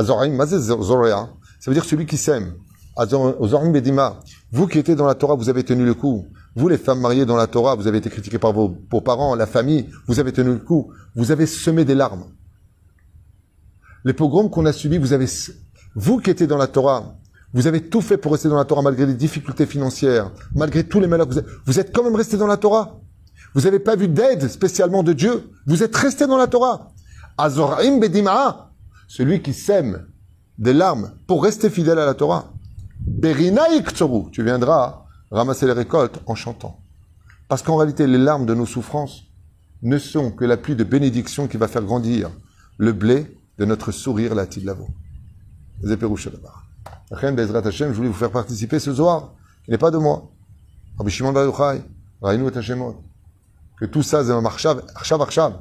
Zoréa. 0.00 1.28
Ça 1.58 1.70
veut 1.70 1.74
dire 1.74 1.84
celui 1.84 2.06
qui 2.06 2.16
sème. 2.16 2.54
Azorim 2.96 3.72
bedima. 3.72 4.20
Vous 4.52 4.66
qui 4.66 4.78
étiez 4.78 4.94
dans 4.94 5.06
la 5.06 5.14
Torah, 5.14 5.34
vous 5.34 5.48
avez 5.48 5.64
tenu 5.64 5.84
le 5.84 5.94
coup. 5.94 6.26
Vous, 6.56 6.68
les 6.68 6.78
femmes 6.78 7.00
mariées 7.00 7.26
dans 7.26 7.36
la 7.36 7.46
Torah, 7.46 7.74
vous 7.76 7.86
avez 7.86 7.98
été 7.98 8.10
critiquées 8.10 8.38
par 8.38 8.52
vos, 8.52 8.76
vos 8.90 9.00
parents, 9.00 9.34
la 9.34 9.46
famille, 9.46 9.88
vous 10.06 10.18
avez 10.18 10.32
tenu 10.32 10.50
le 10.50 10.58
coup. 10.58 10.92
Vous 11.14 11.30
avez 11.30 11.46
semé 11.46 11.84
des 11.84 11.94
larmes. 11.94 12.24
Les 14.04 14.12
pogroms 14.12 14.48
qu'on 14.48 14.66
a 14.66 14.72
subis, 14.72 14.98
vous 14.98 15.12
avez, 15.12 15.26
vous 15.94 16.18
qui 16.18 16.30
étiez 16.30 16.46
dans 16.46 16.56
la 16.56 16.66
Torah, 16.66 17.14
vous 17.52 17.66
avez 17.66 17.88
tout 17.88 18.00
fait 18.00 18.16
pour 18.16 18.32
rester 18.32 18.48
dans 18.48 18.56
la 18.56 18.64
Torah 18.64 18.82
malgré 18.82 19.06
les 19.06 19.14
difficultés 19.14 19.66
financières, 19.66 20.30
malgré 20.54 20.84
tous 20.84 21.00
les 21.00 21.08
malheurs. 21.08 21.28
Vous 21.28 21.38
êtes, 21.38 21.46
vous 21.66 21.80
êtes 21.80 21.92
quand 21.94 22.04
même 22.04 22.14
resté 22.14 22.36
dans 22.36 22.46
la 22.46 22.56
Torah. 22.56 23.00
Vous 23.54 23.62
n'avez 23.62 23.80
pas 23.80 23.96
vu 23.96 24.06
d'aide 24.06 24.48
spécialement 24.48 25.02
de 25.02 25.12
Dieu. 25.12 25.50
Vous 25.66 25.82
êtes 25.82 25.96
resté 25.96 26.26
dans 26.26 26.36
la 26.36 26.46
Torah. 26.46 26.92
Azorim 27.36 27.98
bedima. 27.98 28.70
Celui 29.08 29.42
qui 29.42 29.52
sème 29.52 30.06
des 30.58 30.72
larmes 30.72 31.12
pour 31.26 31.42
rester 31.42 31.70
fidèle 31.70 31.98
à 31.98 32.06
la 32.06 32.14
Torah. 32.14 32.52
Berina 33.00 33.68
iktsoru. 33.74 34.30
Tu 34.30 34.44
viendras 34.44 35.04
ramasser 35.32 35.66
les 35.66 35.72
récoltes 35.72 36.20
en 36.26 36.36
chantant. 36.36 36.78
Parce 37.48 37.62
qu'en 37.62 37.76
réalité, 37.76 38.06
les 38.06 38.18
larmes 38.18 38.46
de 38.46 38.54
nos 38.54 38.66
souffrances 38.66 39.24
ne 39.82 39.98
sont 39.98 40.30
que 40.30 40.44
la 40.44 40.56
pluie 40.56 40.76
de 40.76 40.84
bénédiction 40.84 41.48
qui 41.48 41.56
va 41.56 41.66
faire 41.66 41.82
grandir 41.82 42.30
le 42.78 42.92
blé 42.92 43.36
de 43.58 43.64
notre 43.64 43.90
sourire, 43.90 44.36
la 44.36 44.46
Tidlavo. 44.46 44.86
Je 47.12 47.86
voulais 47.86 48.08
vous 48.08 48.14
faire 48.14 48.30
participer 48.30 48.78
ce 48.78 48.94
soir, 48.94 49.34
qui 49.64 49.70
n'est 49.70 49.78
pas 49.78 49.90
de 49.90 49.98
moi. 49.98 50.30
Rabbi 50.98 51.10
Shimon 51.10 51.32
Bar 51.32 51.44
Yochai, 51.44 51.82
Raïnou 52.22 52.48
et 52.48 52.56
Hashemot. 52.56 53.02
Que 53.78 53.86
tout 53.86 54.02
ça, 54.02 54.24
c'est 54.24 54.30
un 54.30 54.40
marchav, 54.40 54.82
arshav, 54.94 55.20
arshav. 55.22 55.54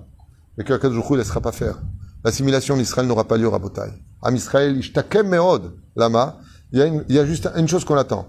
Et 0.58 0.64
que 0.64 0.74
Akadosh 0.74 1.10
ne 1.10 1.18
laissera 1.18 1.40
pas 1.40 1.54
faire. 1.54 1.80
L'assimilation 2.24 2.76
d'Israël 2.76 3.08
n'aura 3.08 3.24
pas 3.24 3.38
lieu 3.38 3.48
Rabotai. 3.48 3.92
Am 4.22 4.36
Israël, 4.36 4.78
ishtakem 4.78 5.28
meod, 5.28 5.72
lama. 5.96 6.38
Il 6.72 7.06
y 7.10 7.18
a, 7.18 7.26
juste 7.26 7.50
une 7.56 7.68
chose 7.68 7.86
qu'on 7.86 7.96
attend. 7.96 8.28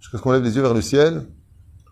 Jusqu'à 0.00 0.18
ce 0.18 0.22
qu'on 0.22 0.32
lève 0.32 0.42
les 0.42 0.56
yeux 0.56 0.62
vers 0.62 0.74
le 0.74 0.82
ciel, 0.82 1.24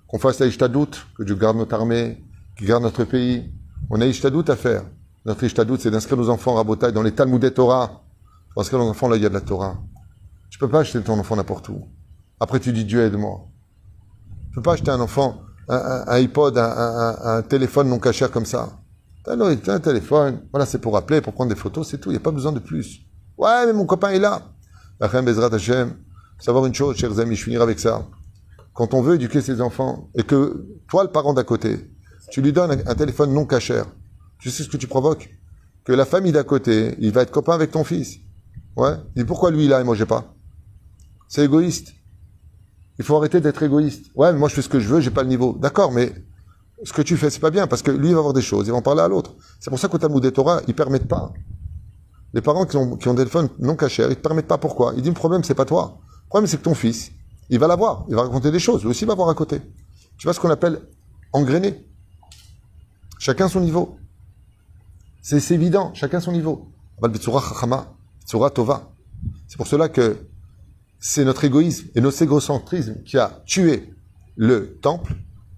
qu'on 0.09 0.19
fasse 0.19 0.41
la 0.41 0.47
ishtadout, 0.47 0.91
que 1.17 1.23
Dieu 1.23 1.37
garde 1.37 1.57
notre 1.57 1.75
armée, 1.75 2.23
qu'il 2.59 2.67
garde 2.67 2.83
notre 2.83 3.05
pays. 3.05 3.51
On 3.89 4.01
a 4.01 4.07
ishtadout 4.07 4.45
à 4.49 4.57
faire. 4.57 4.83
Notre 5.25 5.45
ishtadout, 5.45 5.79
c'est 5.79 5.91
d'inscrire 5.91 6.19
nos 6.19 6.29
enfants 6.29 6.55
Rabotai 6.55 6.93
dans 6.93 7.03
les 7.03 7.13
Talmudé 7.13 7.53
Torah. 7.53 8.03
Pour 8.53 8.63
inscrire 8.63 8.81
nos 8.81 8.89
enfants 8.89 9.09
là, 9.09 9.17
il 9.17 9.23
y 9.23 9.27
a 9.27 9.29
de 9.29 9.35
la 9.35 9.41
Torah. 9.41 9.79
Tu 10.57 10.61
peux 10.61 10.71
pas 10.71 10.81
acheter 10.81 11.03
ton 11.03 11.19
enfant 11.19 11.37
n'importe 11.37 11.69
où. 11.69 11.87
Après, 12.41 12.59
tu 12.59 12.73
dis 12.73 12.87
Dieu 12.87 13.03
aide-moi. 13.03 13.47
Tu 14.49 14.55
peux 14.55 14.63
pas 14.63 14.73
acheter 14.73 14.91
un 14.91 15.01
enfant, 15.01 15.43
un, 15.69 16.05
iPod, 16.09 16.57
un, 16.57 17.43
téléphone 17.43 17.91
non 17.91 17.99
cachère 17.99 18.31
comme 18.31 18.47
ça. 18.47 18.81
Alors, 19.27 19.53
il 19.53 19.61
un 19.71 19.81
téléphone. 19.81 20.41
Voilà, 20.53 20.65
c'est 20.65 20.79
pour 20.79 20.97
appeler, 20.97 21.21
pour 21.21 21.35
prendre 21.35 21.51
des 21.51 21.61
photos, 21.61 21.91
c'est 21.91 21.99
tout. 21.99 22.09
Il 22.09 22.15
n'y 22.15 22.21
a 22.21 22.23
pas 22.23 22.31
besoin 22.31 22.53
de 22.53 22.59
plus. 22.59 23.03
Ouais, 23.37 23.67
mais 23.67 23.75
mon 23.75 23.85
copain 23.85 24.13
est 24.13 24.19
là. 24.19 24.45
Bezrat 24.99 25.55
Hashem. 25.55 25.93
Savoir 26.39 26.65
une 26.65 26.73
chose, 26.73 26.97
chers 26.97 27.21
amis, 27.21 27.37
je 27.37 27.45
finirai 27.45 27.63
avec 27.63 27.79
ça. 27.79 28.07
Quand 28.73 28.95
on 28.95 29.03
veut 29.03 29.17
éduquer 29.17 29.43
ses 29.43 29.61
enfants, 29.61 30.09
et 30.15 30.23
que 30.23 30.65
toi, 30.89 31.05
le 31.05 31.11
parent 31.11 31.35
d'à 31.35 31.45
côté, 31.45 31.93
tu 32.31 32.41
lui 32.41 32.55
donnes 32.55 32.83
un, 32.87 32.95
téléphone 32.95 33.35
non 33.35 33.45
cachère, 33.45 33.85
tu 34.39 34.49
sais 34.49 34.63
ce 34.63 34.71
que 34.71 34.79
tu 34.79 34.87
provoques? 34.87 35.29
Que 35.85 35.93
la 35.93 36.07
famille 36.07 36.33
d'à 36.33 36.45
côté, 36.45 36.97
il 36.99 37.13
va 37.13 37.21
être 37.21 37.31
copain 37.31 37.53
avec 37.53 37.73
ton 37.73 37.85
fils. 37.85 38.21
Ouais. 38.75 38.95
Et 39.17 39.25
pourquoi 39.27 39.51
lui 39.51 39.67
il 39.67 39.75
a 39.75 39.83
et 39.83 39.85
moi 39.85 39.95
j'ai 39.95 40.07
pas? 40.07 40.36
C'est 41.29 41.45
égoïste. 41.45 41.95
Il 42.99 43.05
faut 43.05 43.17
arrêter 43.17 43.41
d'être 43.41 43.63
égoïste. 43.63 44.11
Ouais, 44.15 44.33
mais 44.33 44.39
moi 44.39 44.49
je 44.49 44.55
fais 44.55 44.63
ce 44.63 44.69
que 44.69 44.81
je 44.81 44.89
veux, 44.89 45.01
j'ai 45.01 45.11
pas 45.11 45.23
le 45.23 45.29
niveau. 45.29 45.57
D'accord, 45.61 45.93
mais 45.93 46.15
ce 46.83 46.93
que 46.93 47.03
tu 47.03 47.17
fais 47.17 47.31
c'est 47.31 47.41
pas 47.41 47.51
bien 47.51 47.67
parce 47.67 47.83
que 47.83 47.91
lui 47.91 48.09
il 48.09 48.13
va 48.13 48.19
avoir 48.19 48.35
des 48.35 48.43
choses, 48.43 48.67
il 48.67 48.71
va 48.71 48.77
en 48.77 48.83
parler 48.83 49.03
à 49.03 49.09
l'autre. 49.09 49.35
C'est 49.61 49.71
pour 49.71 49.79
ça 49.79 49.89
qu'au 49.89 49.99
Talmud 49.99 50.23
des 50.23 50.33
Torah, 50.33 50.61
ils 50.69 50.75
permettent 50.75 51.09
pas. 51.09 51.33
Les 52.33 52.43
parents 52.43 52.67
qui 52.67 52.77
ont, 52.77 52.97
qui 52.97 53.09
ont 53.09 53.15
des 53.15 53.19
téléphones 53.19 53.49
non 53.59 53.77
cachés, 53.77 54.07
ils 54.09 54.17
te 54.17 54.21
permettent 54.21 54.49
pas 54.49 54.59
pourquoi? 54.59 54.93
Il 54.97 55.03
dit 55.03 55.09
le 55.09 55.15
problème 55.15 55.45
c'est 55.45 55.55
pas 55.55 55.65
toi. 55.65 55.99
Le 56.25 56.29
problème 56.29 56.47
c'est 56.47 56.59
que 56.59 56.63
ton 56.63 56.75
fils, 56.75 57.13
il 57.51 57.59
va 57.59 57.67
l'avoir, 57.67 58.05
il 58.09 58.15
va 58.15 58.23
raconter 58.23 58.51
des 58.51 58.59
choses, 58.59 58.83
lui 58.83 58.91
aussi 58.91 59.05
il 59.05 59.09
va 59.09 59.15
voir 59.15 59.29
à 59.29 59.35
côté. 59.35 59.61
Tu 60.19 60.27
vois 60.27 60.35
ce 60.35 60.41
qu'on 60.41 60.51
appelle 60.51 60.81
engrainer? 61.33 61.87
Chacun 63.19 63.49
son 63.49 63.61
niveau. 63.61 63.97
C'est 65.23 65.51
évident, 65.51 65.93
chacun 65.95 66.21
son 66.21 66.33
niveau. 66.33 66.71
C'est 67.03 67.25
pour 69.57 69.67
cela 69.67 69.89
que 69.89 70.17
c'est 70.99 71.25
notre 71.25 71.45
égoïsme 71.45 71.89
et 71.95 72.01
notre 72.01 72.21
égocentrisme 72.23 73.03
qui 73.05 73.19
a 73.19 73.43
tué 73.47 73.93
le 74.37 74.79
temple, 74.81 75.15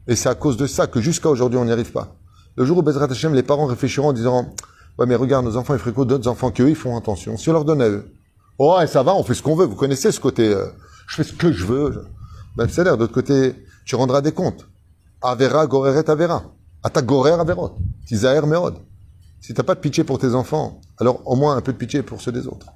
et 0.07 0.16
c'est 0.16 0.29
à 0.29 0.35
cause 0.35 0.57
de 0.57 0.66
ça 0.66 0.87
que 0.87 1.01
jusqu'à 1.01 1.29
aujourd'hui 1.29 1.59
on 1.59 1.64
n'y 1.64 1.72
arrive 1.72 1.92
pas. 1.92 2.16
Le 2.57 2.64
jour 2.64 2.79
où 2.79 2.83
Bezrat 2.83 3.11
Hashem, 3.11 3.35
les 3.35 3.42
parents 3.42 3.66
réfléchiront 3.66 4.09
en 4.09 4.12
disant 4.12 4.53
Ouais, 4.98 5.07
mais 5.07 5.14
regarde, 5.14 5.44
nos 5.44 5.57
enfants 5.57 5.74
ils 5.74 5.81
fréquentent 5.81 6.09
d'autres 6.09 6.29
enfants 6.29 6.51
qu'eux, 6.51 6.70
ils 6.70 6.74
font 6.74 6.96
attention. 6.96 7.37
Si 7.37 7.48
on 7.48 7.53
leur 7.53 7.64
donne 7.64 7.81
à 7.81 7.88
eux, 7.88 8.12
oh, 8.59 8.77
ouais, 8.79 8.87
ça 8.88 9.05
va, 9.05 9.14
on 9.14 9.22
fait 9.22 9.35
ce 9.35 9.42
qu'on 9.42 9.55
veut. 9.55 9.66
Vous 9.66 9.77
connaissez 9.77 10.11
ce 10.11 10.18
côté, 10.18 10.53
euh, 10.53 10.66
je 11.07 11.14
fais 11.14 11.24
ce 11.24 11.33
que 11.33 11.53
je 11.53 11.64
veux. 11.64 12.05
Ben, 12.57 12.66
c'est 12.68 12.83
l'air, 12.83 12.96
d'autre 12.98 13.12
côté, 13.12 13.55
tu 13.85 13.94
rendras 13.94 14.20
des 14.20 14.33
comptes. 14.33 14.66
Avera, 15.22 15.66
goreret, 15.68 16.11
avera. 16.11 16.53
Ata 16.83 17.03
gorer, 17.03 17.33
averot. 17.33 17.77
Tisaer, 18.07 18.44
meod. 18.46 18.74
Si 19.40 19.55
t'as 19.55 19.62
pas 19.62 19.77
de 19.77 19.81
pitié 19.81 20.03
pour 20.03 20.18
tes 20.18 20.35
enfants, 20.35 20.81
alors 20.98 21.22
au 21.27 21.37
moins 21.37 21.57
un 21.57 21.61
peu 21.61 21.72
de 21.72 21.79
pitié 21.79 22.03
pour 22.03 22.20
ceux 22.20 22.33
des 22.33 22.48
autres. 22.48 22.66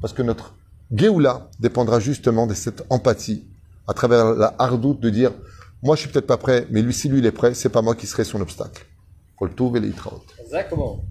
Parce 0.00 0.12
que 0.12 0.22
notre 0.22 0.54
Géoula 0.94 1.50
dépendra 1.58 2.00
justement 2.00 2.46
de 2.46 2.54
cette 2.54 2.84
empathie, 2.90 3.44
à 3.88 3.94
travers 3.94 4.34
la 4.34 4.54
hardoute 4.58 5.00
de 5.00 5.10
dire, 5.10 5.32
moi 5.82 5.96
je 5.96 6.02
suis 6.02 6.10
peut-être 6.10 6.26
pas 6.26 6.36
prêt, 6.36 6.66
mais 6.70 6.80
lui, 6.80 6.94
si 6.94 7.08
lui 7.08 7.18
il 7.18 7.26
est 7.26 7.32
prêt, 7.32 7.54
c'est 7.54 7.70
pas 7.70 7.82
moi 7.82 7.94
qui 7.94 8.06
serai 8.06 8.24
son 8.24 8.40
obstacle. 8.40 8.86
Exactement. 10.40 11.04